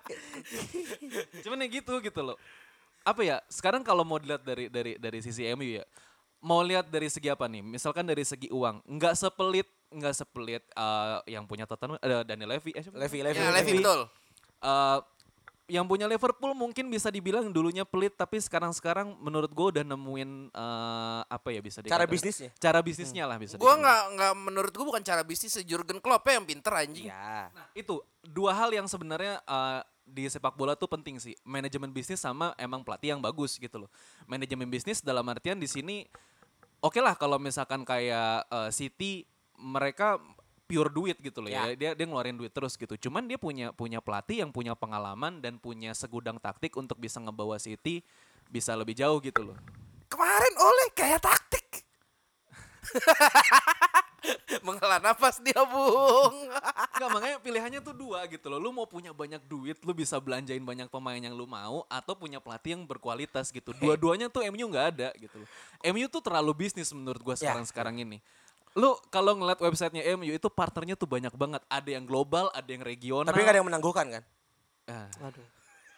[1.42, 2.36] cuman ya gitu gitu loh
[3.03, 5.84] apa ya sekarang kalau mau dilihat dari dari dari sisi MU ya
[6.42, 11.18] mau lihat dari segi apa nih misalkan dari segi uang nggak sepelit nggak sepelit eh,
[11.30, 12.84] yang punya Tottenham ada Daniel Levy eh?
[12.90, 13.38] Levi, Levi.
[13.38, 14.01] Ya, Levi betul.
[14.62, 14.99] Eh,
[15.67, 21.21] yang punya Liverpool mungkin bisa dibilang dulunya pelit tapi sekarang-sekarang menurut gue udah nemuin eh,
[21.27, 22.51] apa ya bisa Cara dikatakan- bisnisnya.
[22.57, 23.83] cara bisnisnya lah bisa Gua dikatakan.
[23.83, 27.11] nggak nggak menurut gua bukan cara bisnis Jurgen Klopp yang pinter anjing.
[27.11, 27.51] Iya.
[27.51, 31.35] Nah, itu dua hal yang sebenarnya uh, di sepak bola tuh penting sih.
[31.43, 33.91] Manajemen bisnis sama emang pelatih yang bagus gitu loh.
[34.25, 36.07] Manajemen bisnis dalam artian di sini
[36.79, 39.27] oke lah kalau misalkan kayak uh, City
[39.59, 40.23] mereka
[40.67, 41.73] pure duit gitu loh ya.
[41.73, 41.75] Ya.
[41.79, 42.99] Dia dia ngeluarin duit terus gitu.
[43.09, 47.57] Cuman dia punya punya pelatih yang punya pengalaman dan punya segudang taktik untuk bisa ngebawa
[47.57, 48.03] City
[48.51, 49.59] bisa lebih jauh gitu loh.
[50.07, 51.87] Kemarin oleh kayak taktik.
[54.67, 56.51] Menghela nafas dia, Bung.
[56.99, 58.59] Enggak makanya pilihannya tuh dua gitu loh.
[58.59, 62.43] Lu mau punya banyak duit, lu bisa belanjain banyak pemain yang lu mau atau punya
[62.43, 63.71] pelatih yang berkualitas gitu.
[63.79, 65.49] Dua-duanya tuh MU nggak ada gitu loh.
[65.95, 67.51] MU tuh terlalu bisnis menurut gua Ya.
[67.55, 68.19] sekarang-sekarang ini.
[68.77, 71.64] Lu kalau ngeliat websitenya MU itu partnernya tuh banyak banget.
[71.72, 73.33] Ada yang global, ada yang regional.
[73.33, 74.22] Tapi gak ada yang menangguhkan kan?
[74.87, 75.49] Ah, Aduh.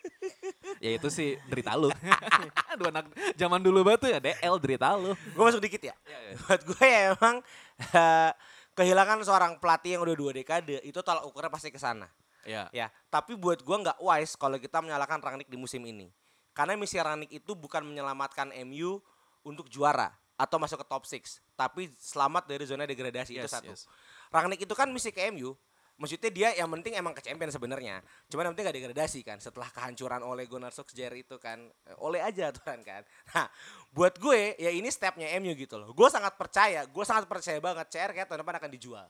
[0.85, 1.91] ya itu sih derita lu.
[2.73, 5.13] Aduh anak zaman dulu banget tuh ya DL derita lu.
[5.35, 5.95] Gue masuk dikit ya.
[6.07, 6.33] Iya, iya.
[6.39, 7.37] Buat gue ya emang
[7.83, 8.31] eh,
[8.79, 12.07] kehilangan seorang pelatih yang udah dua dekade itu tolak ukurnya pasti ke sana.
[12.47, 12.71] Ya.
[12.73, 16.09] Ya, tapi buat gua nggak wise kalau kita menyalahkan Rangnick di musim ini.
[16.57, 19.03] Karena misi Rangnick itu bukan menyelamatkan MU
[19.45, 21.19] untuk juara atau masuk ke top 6,
[21.53, 23.75] tapi selamat dari zona degradasi itu Yes, satu.
[23.75, 23.91] yes.
[24.31, 25.59] Rangnick itu kan misi ke MU,
[25.99, 27.99] maksudnya dia yang penting emang ke champion sebenarnya.
[28.31, 31.59] Cuman yang penting gak degradasi kan setelah kehancuran oleh Gunnar Solskjaer itu kan.
[31.85, 33.03] Eh, Oleh aja aturan kan.
[33.35, 33.51] Nah,
[33.91, 35.91] buat gue ya ini stepnya MU gitu loh.
[35.91, 39.07] Gue sangat percaya, gue sangat percaya banget CR kayak tahun depan akan dijual.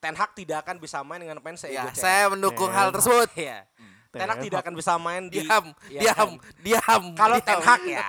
[0.00, 1.98] Ten Hag tidak akan bisa main dengan pemain seego Ya, CR.
[1.98, 3.28] saya mendukung Ten hal tersebut.
[3.36, 3.58] Iya.
[4.08, 6.62] Ten Ten Hag tidak akan bisa main di Diam, Iya diam, kan?
[6.64, 7.02] diam.
[7.18, 7.36] Kalau.
[7.42, 8.04] Ten Hag ya.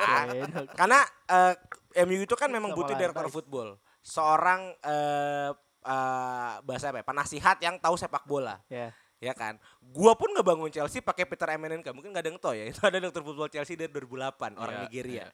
[0.72, 1.54] Karena eh,
[1.94, 3.76] MU itu kan memang butuh direktur football.
[4.02, 7.06] Seorang eh eh, bahasa apa ya?
[7.06, 8.62] Penasihat yang tahu sepak bola.
[8.70, 8.94] Ya.
[9.22, 9.62] Ya kan.
[9.94, 11.94] Gua pun ngebangun Chelsea pakai Peter MNNK.
[11.94, 12.66] Mungkin gak ada yang tahu ya.
[12.74, 15.14] Itu ada direktur football Chelsea dari 2008 orang Iya, Nigeria.
[15.14, 15.26] iya.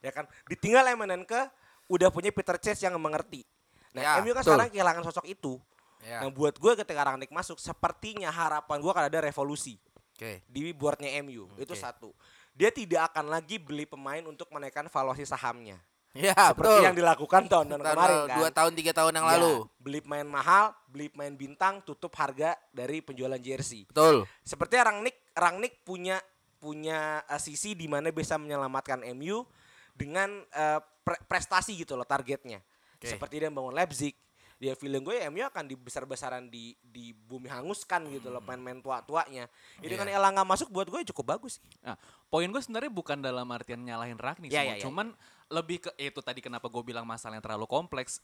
[0.00, 0.24] Ya kan.
[0.44, 1.32] Ditinggal MNNK
[1.88, 3.42] udah punya Peter Chase yang mengerti.
[3.96, 4.54] Nah, Ya, MU kan betul.
[4.54, 5.56] sekarang kehilangan sosok itu.
[6.04, 6.24] Ya.
[6.24, 9.76] Nah, buat gue ketika Rangnick masuk, sepertinya harapan gue akan ada revolusi
[10.16, 10.40] Oke.
[10.48, 11.48] di boardnya MU.
[11.60, 11.80] Itu Oke.
[11.80, 12.12] satu.
[12.56, 15.80] Dia tidak akan lagi beli pemain untuk menaikkan valuasi sahamnya.
[16.10, 16.82] Ya, Seperti betul.
[16.82, 18.36] yang dilakukan tahun-tahun Tahun kemarin lalu, kan.
[18.42, 19.54] dua tahun tiga tahun yang Ya, lalu.
[19.78, 23.86] Beli pemain mahal, beli pemain bintang, tutup harga dari penjualan jersey.
[23.86, 24.26] Betul.
[24.42, 26.18] Seperti Rangnick, Rangnick punya
[26.58, 29.46] punya eh, sisi di mana bisa menyelamatkan MU
[29.94, 32.58] dengan eh, pre- prestasi gitu loh targetnya.
[32.98, 33.06] Oke.
[33.06, 34.18] Seperti dia bangun Leipzig.
[34.60, 39.48] Dia feeling gue ya MU akan dibesar-besaran di di bumi hanguskan gitu loh pemain-pemain tua-tuanya.
[39.80, 40.00] Jadi Iya.
[40.04, 41.62] kan Elanga masuk buat gue cukup bagus.
[41.80, 41.96] Nah,
[42.28, 44.82] poin gue sebenarnya bukan dalam artian nyalahin Ragnik Ya, semua, ya, ya.
[44.84, 45.06] cuman
[45.50, 48.22] lebih ke itu tadi kenapa gue bilang masalah yang terlalu kompleks.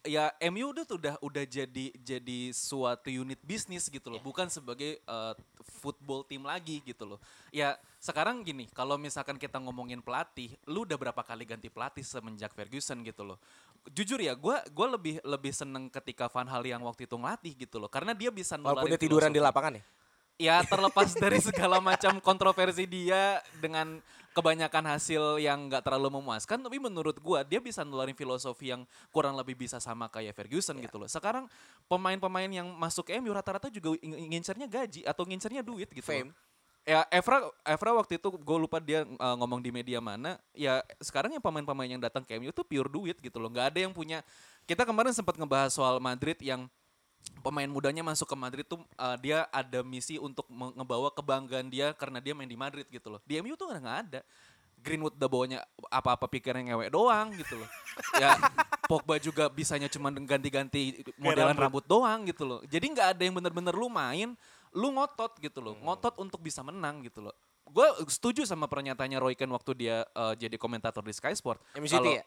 [0.00, 4.96] Ya MU udah tuh udah udah jadi jadi suatu unit bisnis gitu loh, bukan sebagai
[4.96, 7.20] eh, football team lagi gitu loh.
[7.52, 12.56] Ya sekarang gini, kalau misalkan kita ngomongin pelatih, lu udah berapa kali ganti pelatih semenjak
[12.56, 13.36] Ferguson gitu loh.
[13.92, 17.76] Jujur ya, gue gua lebih lebih seneng ketika Van Hal yang waktu itu ngelatih gitu
[17.76, 19.84] loh, karena dia bisa Walaupun dia tiduran di lapangan ya.
[20.40, 24.00] Ya terlepas dari segala macam kontroversi dia dengan
[24.32, 29.36] kebanyakan hasil yang nggak terlalu memuaskan, tapi menurut gua dia bisa nularin filosofi yang kurang
[29.36, 31.12] lebih bisa sama kayak Ferguson gitu loh.
[31.12, 31.44] Sekarang
[31.92, 36.08] pemain-pemain yang masuk ke MU rata-rata juga ngincernya gaji atau ngincernya duit gitu.
[36.08, 36.32] Fame.
[36.32, 36.48] loh.
[36.88, 40.40] Ya Evra Evra waktu itu gue lupa dia uh, ngomong di media mana.
[40.56, 43.52] Ya sekarang yang pemain-pemain yang datang ke MU itu pure duit gitu loh.
[43.52, 44.24] nggak ada yang punya.
[44.64, 46.64] Kita kemarin sempat ngebahas soal Madrid yang
[47.40, 52.20] pemain mudanya masuk ke Madrid tuh uh, dia ada misi untuk ngebawa kebanggaan dia karena
[52.20, 53.20] dia main di Madrid gitu loh.
[53.24, 54.20] Di MU tuh nggak ada.
[54.80, 55.58] Greenwood udah bawanya
[55.92, 57.68] apa-apa pikirannya ngewek doang gitu loh.
[58.16, 58.32] ya
[58.90, 61.84] Pogba juga bisanya cuma ganti-ganti modelan rambut.
[61.84, 62.60] doang gitu loh.
[62.64, 64.32] Jadi nggak ada yang bener-bener lu main,
[64.72, 65.76] lu ngotot gitu loh.
[65.84, 67.36] Ngotot untuk bisa menang gitu loh.
[67.70, 71.60] Gue setuju sama pernyataannya Roy Keane waktu dia uh, jadi komentator di Sky Sport.
[71.76, 72.24] MU City ya?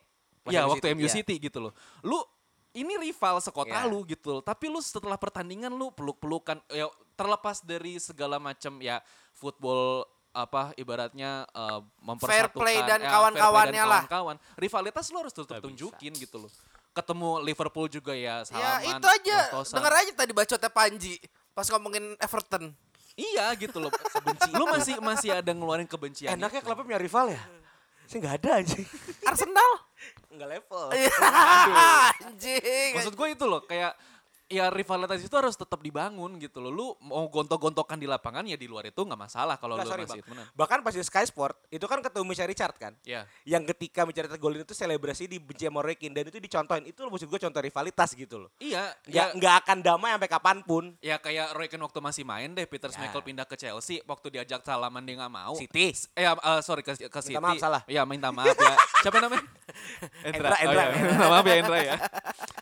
[0.47, 1.11] Iya waktu MU iya.
[1.11, 1.73] City gitu loh.
[2.05, 2.21] Lu
[2.73, 3.89] ini rival sekota Iya.
[3.89, 4.43] lu gitu loh.
[4.43, 8.97] Tapi lu setelah pertandingan lu peluk-pelukan ya terlepas dari segala macam ya
[9.31, 14.03] football apa ibaratnya eh, mempersatukan play dan ya, kawan-kawannya lah.
[14.09, 14.35] kawan-kawan.
[14.57, 16.51] Rivalitas lu harus tetap tunjukin gitu loh.
[16.93, 18.97] Ketemu Liverpool juga ya Ya salaman.
[18.97, 19.37] itu aja.
[19.69, 21.17] Dengar aja tadi bacotnya Panji
[21.53, 22.73] pas ngomongin Everton.
[23.13, 23.93] Iya gitu loh.
[24.57, 26.33] lu masih masih ada ngeluarin kebencian.
[26.33, 27.41] Enaknya klubnya punya rival ya.
[28.09, 28.85] Saya nggak ada anjing.
[29.23, 29.71] Arsenal.
[30.33, 30.85] Nggak level.
[30.97, 31.13] Iya,
[32.25, 32.91] Anjing.
[32.97, 33.93] Maksud gue itu loh kayak
[34.53, 36.69] ya rivalitas itu harus tetap dibangun gitu loh.
[36.69, 40.03] Lu mau gontok-gontokan di lapangan ya di luar itu nggak masalah kalau Nggak, lu sorry,
[40.05, 40.45] masih temenan.
[40.53, 42.93] Bahkan pas di Sky Sport itu kan ketemu Misha Richard kan.
[43.01, 43.25] Ya.
[43.43, 46.85] Yang ketika mencetak golin itu selebrasi di benci sama Roy Keane dan itu dicontohin.
[46.85, 48.49] Itu maksud gue contoh rivalitas gitu loh.
[48.57, 50.83] Iya, Nggak, ya, nggak akan damai sampai kapan pun.
[50.99, 52.93] ya kayak Roy Keane waktu masih main deh, Peter Ya.
[52.93, 55.57] Schmeichel pindah ke Chelsea, waktu diajak salaman dia nggak mau.
[55.57, 55.89] City.
[56.13, 57.35] Eh, eh, sorry ke, ke City.
[57.35, 57.81] maaf, salah.
[57.89, 58.75] Iya, minta maaf ya.
[59.03, 59.41] Siapa namanya?
[60.21, 60.83] Endra, Oh, Endra.
[60.85, 60.95] iya.
[61.09, 61.95] Minta maaf ya Endra ya.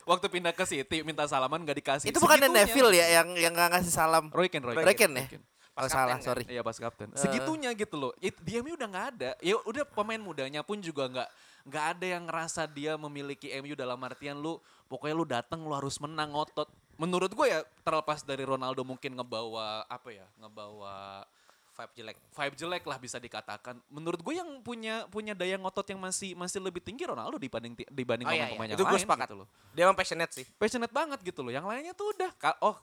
[0.03, 2.07] Waktu pindah ke City minta salaman nggak dikasih.
[2.13, 2.37] Itu bukan.
[2.45, 4.29] Neville ya yang yang nggak ngasih salam.
[4.29, 5.27] Roy Keane, Roy, Roy Keane ya?
[5.33, 5.51] Keane.
[5.71, 6.43] Oh salah, sorry.
[6.51, 7.09] Iya pas kapten.
[7.15, 8.11] Segitunya gitu loh.
[8.19, 9.31] It, di MU udah nggak ada.
[9.39, 11.29] Ya udah pemain mudanya pun juga nggak
[11.61, 14.57] nggak ada yang ngerasa dia memiliki MU dalam artian lu
[14.89, 16.67] pokoknya lu datang lu harus menang ngotot.
[16.99, 21.25] Menurut gue ya terlepas dari Ronaldo mungkin ngebawa apa ya ngebawa
[21.71, 22.17] Vibe jelek.
[22.29, 23.79] vibe jelek lah bisa dikatakan.
[23.87, 28.25] Menurut gue yang punya punya daya ngotot yang masih masih lebih tinggi Ronaldo dibanding dibanding
[28.25, 28.75] Oh, iya, pemain-pemain iya.
[28.75, 29.25] Itu yang gue lain sepakat.
[29.25, 30.45] gitu loh Dia emang passionate sih.
[30.53, 31.49] passionate banget gitu loh.
[31.49, 32.75] Yang lainnya tuh udah oh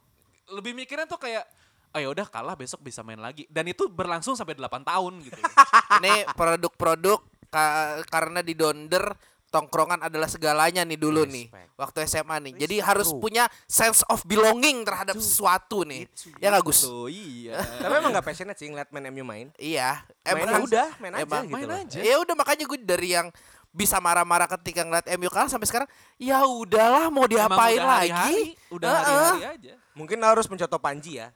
[0.50, 1.44] lebih mikirnya tuh kayak
[1.88, 5.40] oh ya udah kalah besok bisa main lagi dan itu berlangsung sampai 8 tahun gitu.
[6.00, 9.04] Ini produk-produk ka- karena di Donder
[9.48, 11.70] tongkrongan adalah segalanya nih dulu nih Respect.
[11.74, 12.52] waktu SMA nih.
[12.58, 16.04] Jadi harus punya sense of belonging terhadap sesuatu nih.
[16.36, 16.84] Ya nggak Gus?
[17.08, 17.56] Iya.
[17.82, 19.46] Tapi emang gak passionate sih ngeliat main MU main.
[19.56, 20.04] Iya.
[20.22, 21.80] Main Emang- udah, main aja emang gitu main loh.
[21.80, 21.98] aja.
[21.98, 23.28] Ya udah makanya gue dari yang
[23.68, 28.12] bisa marah-marah ketika ngeliat MU kalah sampai sekarang ya udahlah mau Emang diapain udah lagi?
[28.12, 29.04] hari-hari, udah Heeh.
[29.04, 29.72] hari-hari aja.
[29.92, 31.32] Mungkin harus mencontoh Panji ya.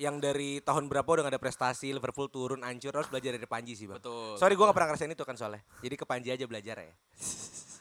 [0.00, 3.76] Yang dari tahun berapa udah gak ada prestasi, Liverpool turun, hancur, harus belajar dari Panji
[3.76, 4.00] sih bang.
[4.00, 4.40] Betul.
[4.40, 5.60] Sorry gue gak pernah ngerasain itu kan soalnya.
[5.84, 6.94] Jadi ke Panji aja belajar ya.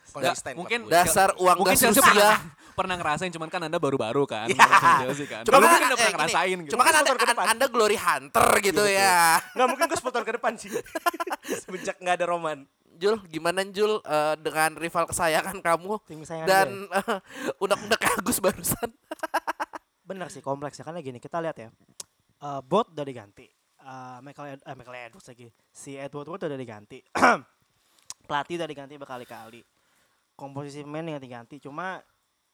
[0.09, 0.79] Nggak, Konsisten mungkin.
[0.89, 2.01] Dasar uang mungkin gas Rusia.
[2.01, 2.35] pernah,
[2.73, 4.49] pernah ngerasain cuman kan anda baru-baru kan.
[4.49, 5.05] Iya.
[5.05, 5.43] Chelsea kan.
[5.45, 6.71] Cuma kan, mungkin udah eh, pernah gini, ngerasain gitu.
[6.73, 7.11] Cuma kan anda,
[7.45, 9.17] anda glory hunter gitu Iya, ya.
[9.55, 10.69] Nggak mungkin gue 10 tahun ke depan sih.
[11.63, 12.65] Semenjak gak ada Roman.
[12.99, 17.17] Jul, gimana Jul eh, dengan rival kesayangan kamu Tim kesayangan dan eh,
[17.63, 18.89] unek-unek Agus barusan?
[20.09, 21.69] Bener sih kompleks ya karena gini kita lihat ya.
[22.39, 23.45] Eh bot udah diganti.
[23.77, 25.47] Eh Michael Ed- eh, Michael Edwards lagi.
[25.69, 26.99] Si Edward Wood udah diganti.
[28.27, 29.61] Pelatih udah diganti berkali-kali.
[30.33, 31.99] Komposisi pemain yang diganti cuma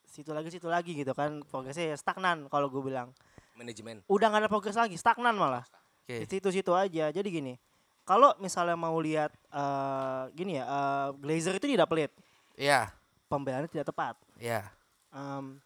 [0.06, 3.10] situ lagi situ lagi gitu kan progresnya ya stagnan kalau gue bilang
[3.54, 4.00] Manajemen.
[4.06, 5.66] udah nggak ada progres lagi stagnan malah
[6.02, 7.58] di situ-situ aja jadi gini
[8.06, 12.14] kalau misalnya mau lihat eh gini ya eh, Glazer itu tidak pelit
[12.54, 12.94] Iya,
[13.28, 14.70] pembelaannya tidak tepat iya.
[15.10, 15.58] Em,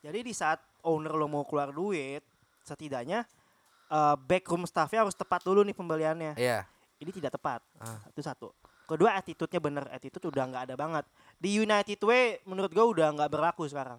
[0.00, 2.22] jadi di saat owner lo mau keluar duit,
[2.66, 3.22] setidaknya
[3.86, 6.34] eh, backroom staffnya harus tepat dulu nih pembeliannya.
[6.34, 6.66] Iya.
[6.98, 7.62] Ini tidak tepat.
[7.78, 8.02] Ah.
[8.10, 8.50] Itu satu.
[8.86, 11.04] Kedua attitude-nya bener, attitude udah nggak ada banget.
[11.36, 13.98] Di United Way menurut gue udah nggak berlaku sekarang.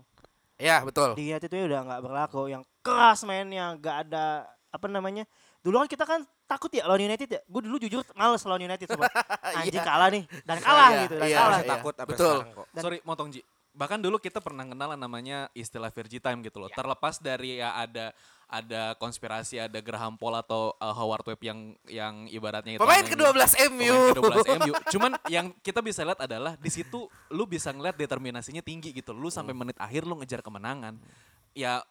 [0.58, 1.14] Iya, betul.
[1.14, 2.42] Di United Way udah nggak berlaku.
[2.50, 5.28] Yang keras mainnya, nggak ada apa namanya.
[5.62, 7.42] Dulu kan kita kan takut ya lawan United ya.
[7.46, 9.12] Gue dulu jujur males lawan United coba.
[9.60, 9.84] Anjing Iya.
[9.84, 11.38] kalah nih dan kalah Iya, gitu, dan iya.
[11.38, 11.52] kalah.
[11.60, 12.38] Masih takut sampai Betul.
[12.48, 12.68] kok.
[12.72, 13.42] Dan- Sorry, motong Ji.
[13.78, 16.72] bahkan dulu kita pernah kenal namanya istilah Virgi Time gitu loh.
[16.72, 18.10] Terlepas dari ya ada
[18.48, 23.12] ada konspirasi, ada Graham Paul atau uh, Howard Webb yang yang ibaratnya itu Pemain aneh-
[23.12, 23.96] ke-12 MU.
[24.16, 24.74] Pemain ke-12 MU.
[24.96, 29.12] Cuman yang kita bisa lihat adalah di situ lu bisa ngeliat determinasinya tinggi gitu.
[29.12, 29.68] Lu sampai Hmm.
[29.68, 30.96] menit akhir lu ngejar kemenangan.
[31.52, 31.84] Ya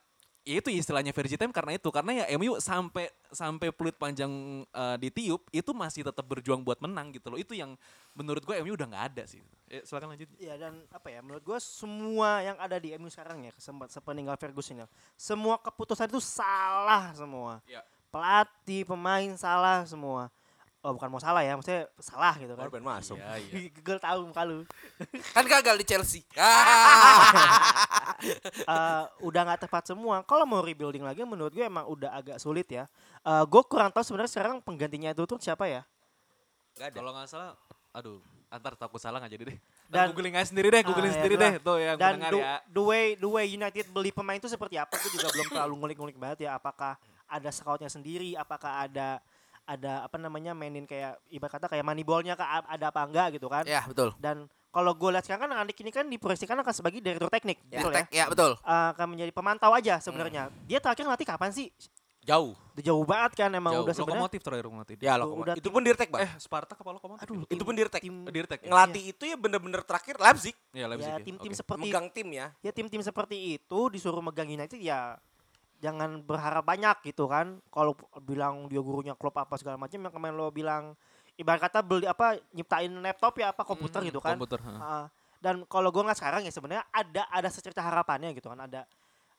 [0.47, 1.91] ya itu istilahnya Virgi Time karena itu.
[1.91, 4.31] Karena ya MU sampai sampai peluit panjang
[4.71, 7.39] uh, ditiup itu masih tetap berjuang buat menang gitu loh.
[7.43, 7.75] Itu yang
[8.15, 9.43] menurut gue MU udah nggak ada sih.
[9.67, 10.31] Eh, silakan lanjut.
[10.39, 14.39] Ya dan apa ya menurut gue semua yang ada di MU sekarang ya sempat sepeninggal
[14.39, 14.89] Ferguson ya
[15.19, 17.59] semua keputusan itu salah semua.
[17.67, 17.83] Ya.
[18.07, 20.33] pelatih pemain salah semua
[20.87, 23.19] oh bukan mau salah ya maksudnya salah gitu kan Korban masuk.
[23.19, 23.53] Iya, iya.
[23.75, 24.63] Google tahu muka lu
[25.35, 26.23] Kan gagal di Chelsea.
[26.39, 28.25] Ah.
[28.57, 32.65] Eh, udah nggak tepat semua kalau mau rebuilding lagi menurut gue emang udah agak sulit
[32.67, 32.87] ya
[33.21, 35.83] Eh, gue kurang tahu sebenarnya sekarang penggantinya itu tuh siapa ya
[36.73, 36.97] Gak ada.
[36.97, 37.53] kalau nggak salah
[37.91, 41.13] aduh antar takut salah nggak jadi deh Dan- dan googling aja sendiri deh googling Ah,
[41.13, 41.51] ya, sendiri itulah.
[41.51, 44.77] deh tuh yang dan the, ya the way the way United beli pemain itu seperti
[44.77, 46.95] apa gue juga belum terlalu ngulik-ngulik banget ya apakah
[47.27, 49.19] ada scoutnya sendiri apakah ada
[49.67, 53.83] ada apa namanya mainin kayak ibarat kata kayak moneyballnya ada apa enggak gitu kan ya,
[53.83, 54.15] betul.
[54.17, 57.91] dan kalau gue lihat sekarang kan Andik ini kan diproyeksikan akan sebagai direktur teknik betul
[57.91, 58.55] ya Tek, ya, betul.
[58.57, 61.69] Eh, akan menjadi pemantau aja sebenarnya dia terakhir ngelatih kapan sih
[62.23, 62.59] Jauh.
[62.75, 63.87] udah jauh banget kan emang Jauh.
[63.87, 65.31] udah sebenarnya lokomotif terakhir lokomotif Ya loh.
[65.33, 66.27] udah Itu tim- pun dirtek, Bang.
[66.27, 68.03] eh Spartak apa lokomotif aduh itu pun dirtek.
[68.03, 68.71] tim dirtek ya?
[68.71, 70.55] Ngelatih itu ya bener-bener terakhir Leipzig.
[70.71, 71.23] ya Leipzig ya ya.
[71.23, 71.59] tim-tim Oke.
[71.59, 72.47] seperti Megang tim ya.
[72.61, 75.15] ya tim-tim seperti itu disuruh megang United ya
[75.79, 80.35] jangan berharap banyak gitu kan kalau bilang dia gurunya klub apa segala macam yang kemarin
[80.35, 80.97] lo bilang
[81.35, 84.57] ibarat kata beli apa nyiptain laptop ya apa komputer Hmm, gitu kan komputer.
[84.75, 85.05] Ah,
[85.37, 88.89] dan kalau gue nggak sekarang ya sebenarnya ada ada secerca harapannya gitu kan ada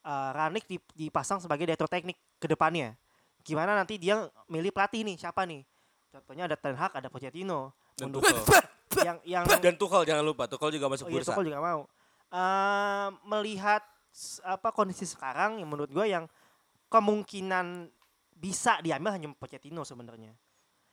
[0.03, 2.93] uh, Ranik dip- dipasang sebagai direktur teknik ke depannya
[3.41, 5.65] gimana nanti dia milih pelatih nih siapa nih
[6.07, 8.37] contohnya ada Ten Hag ada Pochettino Dan Tuchel.
[9.07, 10.45] yang yang Dan Tuchel jangan lupa.
[10.45, 11.33] Tuchel juga masuk Oh iya, bursa.
[11.33, 11.81] Tuchel juga mau.
[12.27, 13.81] Eh, melihat
[14.41, 16.25] apa kondisi sekarang yang menurut gue yang
[16.89, 17.91] kemungkinan
[18.37, 20.33] bisa diambil hanya Pochettino sebenarnya.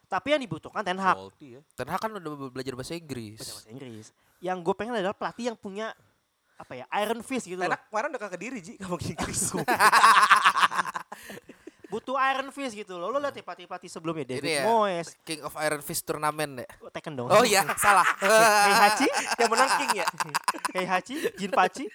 [0.05, 1.61] Tapi yang dibutuhkan Ten Hag Salty ya.
[1.75, 3.41] Ten Hag kan udah belajar bahasa Inggris.
[3.41, 4.13] bahasa Inggris.
[4.39, 5.97] Yang gue pengen adalah pelatih yang punya
[6.55, 7.67] apa ya Iron Fist gitu loh.
[7.73, 9.41] Enak kemarin udah ke diri Ji kamu Inggris.
[11.95, 13.07] Butuh Iron Fist gitu loh.
[13.11, 16.69] Lo lihat ya pelatih-pelatih sebelumnya David Ini ya, Moyes, King of Iron Fist turnamen ya.
[16.91, 17.31] Tekken dong.
[17.31, 18.03] Oh iya, salah.
[18.19, 19.07] Heihachi,
[19.39, 20.07] yang menang King ya.
[20.75, 21.87] Heihachi, Jinpachi.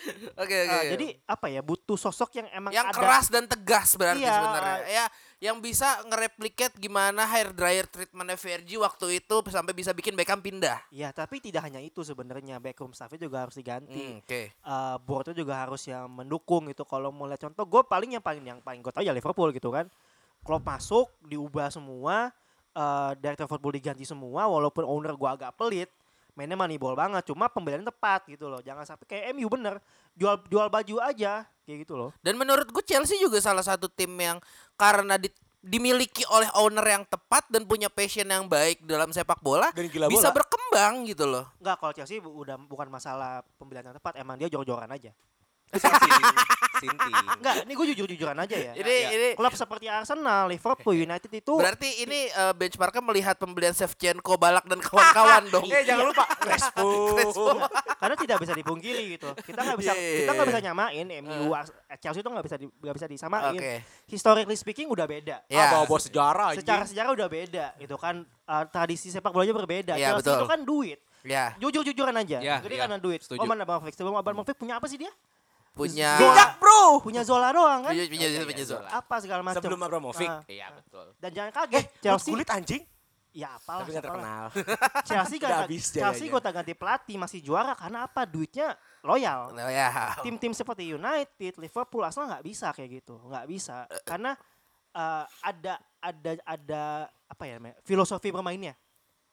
[0.00, 0.56] Oke, oke.
[0.56, 0.90] Eh, oke.
[0.96, 4.32] jadi apa ya butuh sosok yang emang yang ada keras dan tegas berarti Iya.
[4.32, 4.78] sebenarnya.
[4.88, 5.04] Ya,
[5.40, 10.80] yang bisa ngereplikat gimana hair dryer treatmentnya Vergi waktu itu sampai bisa bikin Beckham pindah.
[10.88, 14.16] Ya, tapi tidak hanya itu sebenarnya backroom staffnya juga harus diganti.
[14.16, 14.52] Hmm, Oke.
[14.52, 16.84] Eh boardnya juga harus yang mendukung gitu.
[16.84, 19.68] Kalau mau lihat contoh, gue paling yang paling yang paling gue tahu ya Liverpool gitu
[19.68, 19.88] kan.
[20.40, 22.32] Klopp masuk, diubah semua,
[22.72, 24.48] eh director football diganti semua.
[24.48, 25.88] Walaupun owner gue agak pelit,
[26.40, 27.28] mainnya moneyball banget.
[27.28, 28.58] Cuma pembelian tepat gitu loh.
[28.58, 29.76] Jangan sampai kayak MU bener,
[30.16, 32.10] jual jual baju aja kayak gitu loh.
[32.18, 34.40] Dan menurut gue Chelsea juga salah satu tim yang
[34.74, 35.28] karena di-
[35.60, 40.08] dimiliki oleh owner yang tepat dan punya passion yang baik dalam sepak bola Dan gila
[40.08, 40.36] bisa bola.
[40.40, 41.44] berkembang gitu loh.
[41.60, 45.12] Enggak, kalau Chelsea udah bukan masalah pembelian yang tepat, emang dia jor-joran aja.
[46.80, 47.12] Sinti.
[47.12, 48.72] Enggak, ini gue jujur-jujuran aja ya.
[48.72, 54.40] Ini ini Klub seperti Arsenal, Liverpool, United itu berarti ini eh, benchmarknya melihat pembelian Shevchenko,
[54.40, 55.68] Balak dan kawan-kawan dong.
[55.76, 56.88] Eh jangan lupa Crespo.
[58.00, 59.28] karena tidak bisa dipungkiri gitu.
[59.44, 62.66] Kita nggak bisa iya, kita nggak bisa nyamain MU Ars- Chelsea itu nggak bisa di,
[62.66, 63.54] nggak bisa disamain.
[63.54, 63.74] Oke.
[64.08, 65.36] Historically speaking udah beda.
[65.46, 65.68] Ya.
[65.68, 66.48] Ah, bawa-bawa sejarah.
[66.56, 68.24] Secara sejarah udah beda gitu kan.
[68.24, 69.94] Eh, tradisi sepak bolanya berbeda.
[69.94, 70.38] Iya, Chelsea betul.
[70.40, 70.98] itu kan duit.
[71.20, 72.40] Ya, Jujur-jujuran aja.
[72.40, 73.20] Ya, Jadi ya, karena duit.
[73.20, 73.44] setuju.
[73.44, 73.92] Oman Abramovich.
[73.92, 75.12] Sebelum Abramovich punya apa sih dia?
[75.74, 77.00] Punya Bijak bro.
[77.00, 77.92] Punya Zola doang kan?
[77.94, 78.88] punya punya, Oke, punya Zola.
[78.90, 79.62] Apa segala macam.
[79.62, 80.28] Sebelum Abramovich.
[80.28, 80.42] Ah.
[80.50, 81.06] Iya betul.
[81.16, 82.30] Dan jangan kaget, Eh, Chelsea.
[82.34, 82.82] kulit anjing.
[83.30, 83.86] Ya apalah.
[83.86, 84.44] Tapi gak terkenal.
[85.08, 88.26] Chelsea gak, habis Chelsea gue ganti pelatih masih juara karena apa?
[88.26, 88.74] Duitnya
[89.06, 89.54] loyal.
[89.54, 90.18] Nah, ya.
[90.26, 94.34] tim-tim seperti United, Liverpool, Arsenal nggak bisa kayak gitu, nggak bisa karena
[94.90, 96.82] eh, ada ada ada
[97.30, 98.74] apa ya namanya filosofi bermainnya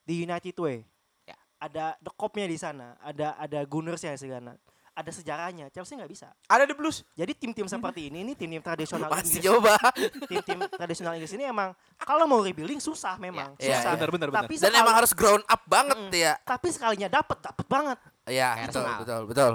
[0.05, 0.85] di United way.
[1.25, 1.35] Ya.
[1.57, 4.53] Ada the cop-nya di sana, ada ada Gunners-nya di sana,
[4.97, 5.69] ada sejarahnya.
[5.69, 6.33] Chelsea nggak bisa.
[6.43, 7.05] Ada di blues.
[7.13, 9.45] Jadi tim-tim seperti ini, ini tim-tim tradisional Masih Inggris.
[9.45, 9.73] coba.
[10.25, 13.93] Tim-tim tradisional Inggris ini emang kalau mau rebuilding susah memang, Ya, susah.
[13.93, 14.41] ya, benar, benar, benar.
[14.41, 16.09] Tapi Dan sekali- emang harus ground up banget Mm.
[16.11, 16.33] ya.
[16.41, 17.97] tapi sekalinya dapat, dapat banget.
[18.25, 19.53] Iya, betul, betul, betul.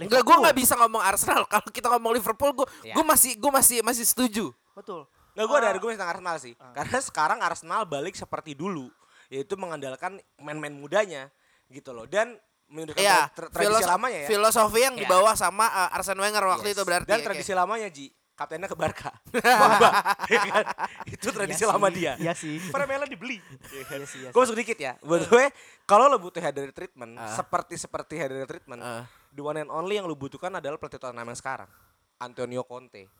[0.00, 1.44] Enggak, gue nggak bisa ngomong Arsenal.
[1.52, 2.96] Kalau kita ngomong Liverpool, gue Iya.
[2.96, 4.48] gue masih gue masih masih setuju.
[4.72, 5.04] Betul.
[5.36, 5.74] Nggak gue ada Ah.
[5.76, 6.54] argumen tentang Arsenal sih.
[6.56, 6.72] Ah.
[6.72, 8.88] Karena sekarang Arsenal balik seperti dulu.
[9.28, 11.28] Yaitu mengandalkan main-main mudanya.
[11.68, 12.08] Gitu loh.
[12.08, 12.34] Dan
[12.70, 14.28] menunjukkan Iya, tra- tradisi filos- lamanya ya.
[14.28, 15.02] filosofi yang Iya.
[15.04, 16.74] dibawa sama uh, Arsene Wenger waktu Yes.
[16.74, 17.08] itu berarti.
[17.08, 17.26] Dan Oke.
[17.26, 18.06] tradisi lamanya Ji.
[18.32, 19.12] kaptennya ke Barca.
[19.60, 19.90] Pogba,
[20.24, 20.64] ya kan?
[21.04, 22.12] Itu tradisi Iya lama sih, dia.
[22.16, 22.56] Iya sih.
[22.72, 23.36] Premiernya dibeli.
[23.68, 24.96] Iya sih, iya Gue masuk dikit ya.
[25.00, 25.44] Buat gue,
[25.84, 27.28] kalau lo butuh header treatment, Ah.
[27.30, 29.04] seperti seperti header treatment, Ah.
[29.28, 31.68] the one and only yang lo butuhkan adalah pelatih Tottenham yang sekarang,
[32.16, 33.12] Antonio Conte.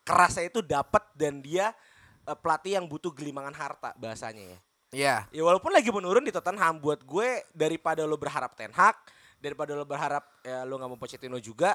[0.00, 1.76] Kerasnya itu dapat dan dia
[2.22, 4.58] eh, pelatih yang butuh gelimangan harta bahasanya ya.
[4.94, 5.26] Iya.
[5.34, 8.94] Ya walaupun lagi menurun di Tottenham buat gue daripada lo berharap Ten Hag,
[9.42, 11.74] daripada lo berharap ya lo nggak mau Pochettino juga,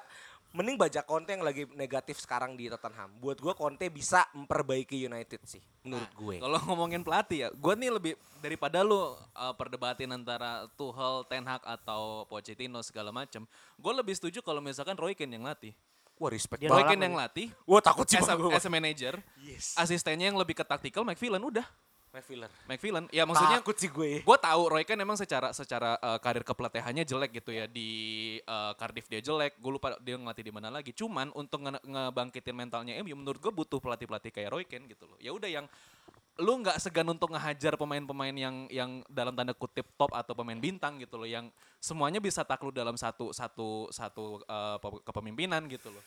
[0.56, 3.14] mending baca Conte yang lagi negatif sekarang di Tottenham.
[3.22, 6.36] Buat gue Conte bisa memperbaiki United sih menurut gue.
[6.42, 9.14] Kalau ngomongin pelatih ya, gue nih lebih daripada lu uh,
[9.54, 13.46] perdebatin antara Tuchel, Ten Hag atau Pochettino segala macam,
[13.78, 15.76] gue lebih setuju kalau misalkan Roy Keane yang latih.
[16.20, 16.98] Wah respect Dia Roy banget.
[16.98, 19.72] Keane yang latih, Wah takut sih as as a manager, Yes.
[19.80, 21.64] asistennya yang lebih ke tactical, McPhillan udah.
[22.10, 22.50] McFiller.
[22.66, 24.26] McPhillan, ya maksudnya Takut sih gue.
[24.26, 27.70] gue tahu Roy Keane emang secara secara uh, karir kepelatihannya jelek gitu ya.
[27.70, 27.90] Di
[28.44, 30.90] uh, Cardiff dia jelek gue lupa dia ngelatih di mana lagi.
[30.90, 35.06] Cuman untuk nge- ngebangkitin mentalnya MU menurut gue butuh pelatih pelatih kayak Roy Keane gitu
[35.06, 35.22] loh.
[35.22, 35.70] Ya udah yang
[36.40, 40.98] lu nggak segan untuk ngehajar pemain-pemain yang yang dalam tanda kutip top atau pemain bintang
[40.98, 41.30] gitu loh.
[41.30, 46.02] Yang semuanya bisa takluk dalam satu satu satu uh, pe- kepemimpinan gitu loh.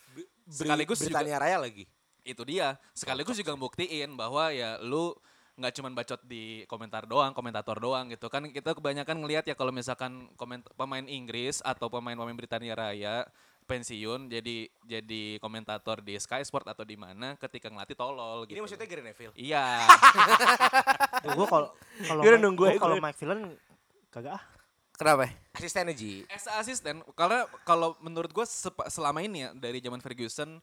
[0.50, 1.86] Sekaligus juga Britania Raya lagi.
[2.22, 2.78] itu dia.
[2.94, 5.10] Sekaligus juga buktiin bahwa ya lu
[5.52, 9.68] nggak cuman bacot di komentar doang komentator doang gitu kan kita kebanyakan ngelihat ya kalau
[9.68, 13.28] misalkan koment pemain Inggris atau pemain-pemain Britania Raya
[13.68, 18.62] pensiun jadi jadi komentator di Sky Sport atau di mana ketika ngelatih tolol gitu Ini
[18.64, 19.34] maksudnya Gary Neville.
[19.38, 19.86] iya
[21.36, 21.68] Gue kalau
[22.04, 22.96] kalau aja, kalau.
[22.98, 23.40] Mike Villan
[24.10, 24.44] kagak ah.
[24.92, 25.34] Kenapa?
[25.56, 26.22] Asistennya Ji.
[26.28, 28.46] as asisten karena kalau menurut gue
[28.86, 30.60] selama ini ya dari zaman Ferguson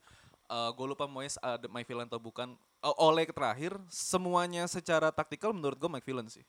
[0.49, 5.77] gue lupa Moyes ada Mike Villan atau bukan uh, Ole terakhir semuanya secara taktikal menurut
[5.77, 6.41] gue Mike Villan sih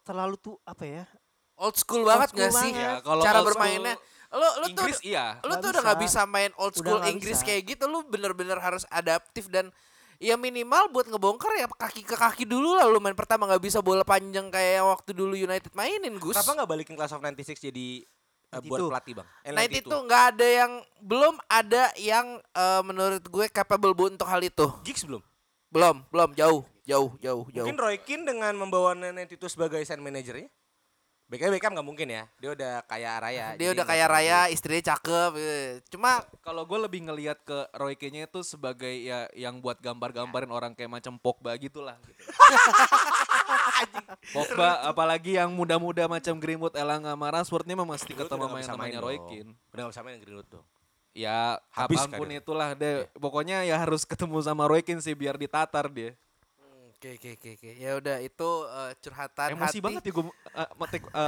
[0.00, 1.04] Terlalu tuh apa ya?
[1.60, 2.72] Old school banget school gak sih?
[2.72, 3.94] Ya, kalau Cara old bermainnya.
[4.32, 6.20] Lu lu tuh Inggris iya lu tuh udah nggak bisa.
[6.24, 7.46] main old Udah school nggak Inggris bisa.
[7.46, 7.84] kayak gitu.
[7.90, 9.68] Lu bener-bener harus adaptif dan
[10.16, 13.80] ya minimal buat ngebongkar ya kaki ke kaki dulu lah lu main pertama nggak bisa
[13.80, 16.36] bola panjang kayak waktu dulu United mainin Gus.
[16.38, 18.04] Kenapa nggak balikin Class of 96 jadi
[18.50, 18.90] eh, buat 92?
[18.90, 19.26] pelatih bang?
[19.40, 24.26] Eh, Nah itu nggak ada yang belum ada yang eh, menurut gue capable bu untuk
[24.26, 24.66] hal itu.
[24.82, 25.22] Giggs belum?
[25.70, 27.62] Belum, belum jauh, jauh, jauh, jauh.
[27.62, 30.50] Mungkin Roy Keane dengan membawa Nenet itu sebagai sign manajernya?
[31.30, 32.26] Beckham Beckham nggak mungkin ya.
[32.42, 33.54] Dia udah kaya raya.
[33.54, 35.30] Dia udah kaya raya, istrinya cakep.
[35.38, 35.78] eh.
[35.86, 40.74] Cuma Kalau gue lebih ngelihat ke Roy Keane itu sebagai ya yang buat gambar-gambarin orang
[40.74, 41.94] kayak macam Pogba gitulah.
[42.02, 42.18] Gitu.
[44.30, 48.98] Pogba apalagi yang muda-muda macam Greenwood, Elanga, Rashford ini memang mesti Greenwood ketemu main namanya
[49.00, 49.16] Roy.
[49.22, 49.52] Keane.
[49.70, 50.66] Udah gak bisa main Greenwood dong.
[51.10, 52.38] Ya Habis kapan pun karirnya.
[52.38, 52.96] itulah deh.
[53.14, 56.14] Pokoknya ya harus ketemu sama Roy Keane sih biar ditatar dia.
[56.92, 57.70] Oke oke oke oke.
[57.74, 59.80] Ya udah itu eh, curhatan Emosi hati.
[59.80, 60.24] banget ya gue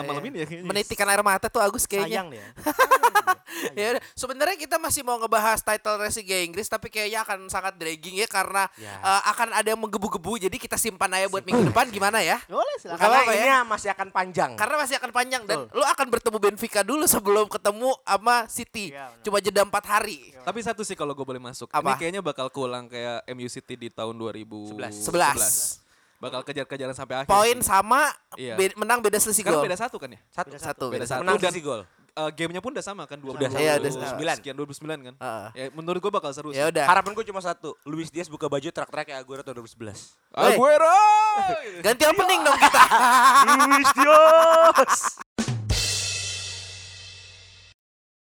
[0.05, 0.29] malam Iya.
[0.29, 0.69] ini ya kayaknya.
[0.69, 2.21] Menitikan air mata tuh Agus kayaknya.
[2.23, 2.45] Sayang dia.
[3.73, 4.03] ya udah.
[4.13, 8.27] Sebenarnya kita masih mau ngebahas title race Liga Inggris tapi kayaknya akan sangat dragging ya
[8.27, 8.97] karena Ya.
[8.97, 12.41] eh, akan ada yang menggebu-gebu jadi kita simpan aja buat minggu depan gimana ya?
[12.45, 12.99] Boleh silakan.
[12.99, 13.59] Karena apa-apa ini ya.
[13.63, 14.51] masih akan panjang.
[14.55, 18.91] Karena masih akan panjang dan lu akan bertemu Benfica dulu sebelum ketemu sama City.
[18.91, 19.23] Iya, benar.
[19.23, 20.19] Cuma jeda 4 hari.
[20.39, 21.69] Tapi satu sih kalau gue boleh masuk.
[21.69, 21.83] Apa?
[21.85, 25.05] Ini kayaknya bakal keulang kayak MU City di tahun 2011.
[25.05, 25.79] 11.
[26.19, 27.29] Bakal kejar-kejaran sampai akhir.
[27.29, 28.55] Poin sama Iya.
[28.55, 29.67] be- menang beda selisih Sekarang gol.
[29.67, 30.21] beda satu kan ya?
[30.29, 30.51] satu.
[30.55, 30.87] Satu.
[30.89, 31.21] Beda satu.
[31.21, 31.83] Menang Dan sisi gol.
[32.13, 33.17] Eh, gamenya pun udah sama kan?
[33.19, 33.61] 20, Udah sama.
[33.61, 33.91] Iya, udah
[34.21, 34.39] 2009.
[34.39, 35.15] Sekian 2009 kan?
[35.17, 35.49] Heeh.
[35.57, 36.61] Ya menurut gue bakal seru sih.
[36.61, 36.85] Ya udah.
[36.87, 37.75] Harapan gue cuma satu.
[37.89, 40.13] Luis Diaz buka baju trak-trak kayak Aguero tahun 2011.
[40.37, 40.55] Woi.
[40.55, 40.99] Aguero!
[41.85, 42.83] Ganti opening dong kita.
[43.73, 44.95] Luis Diaz.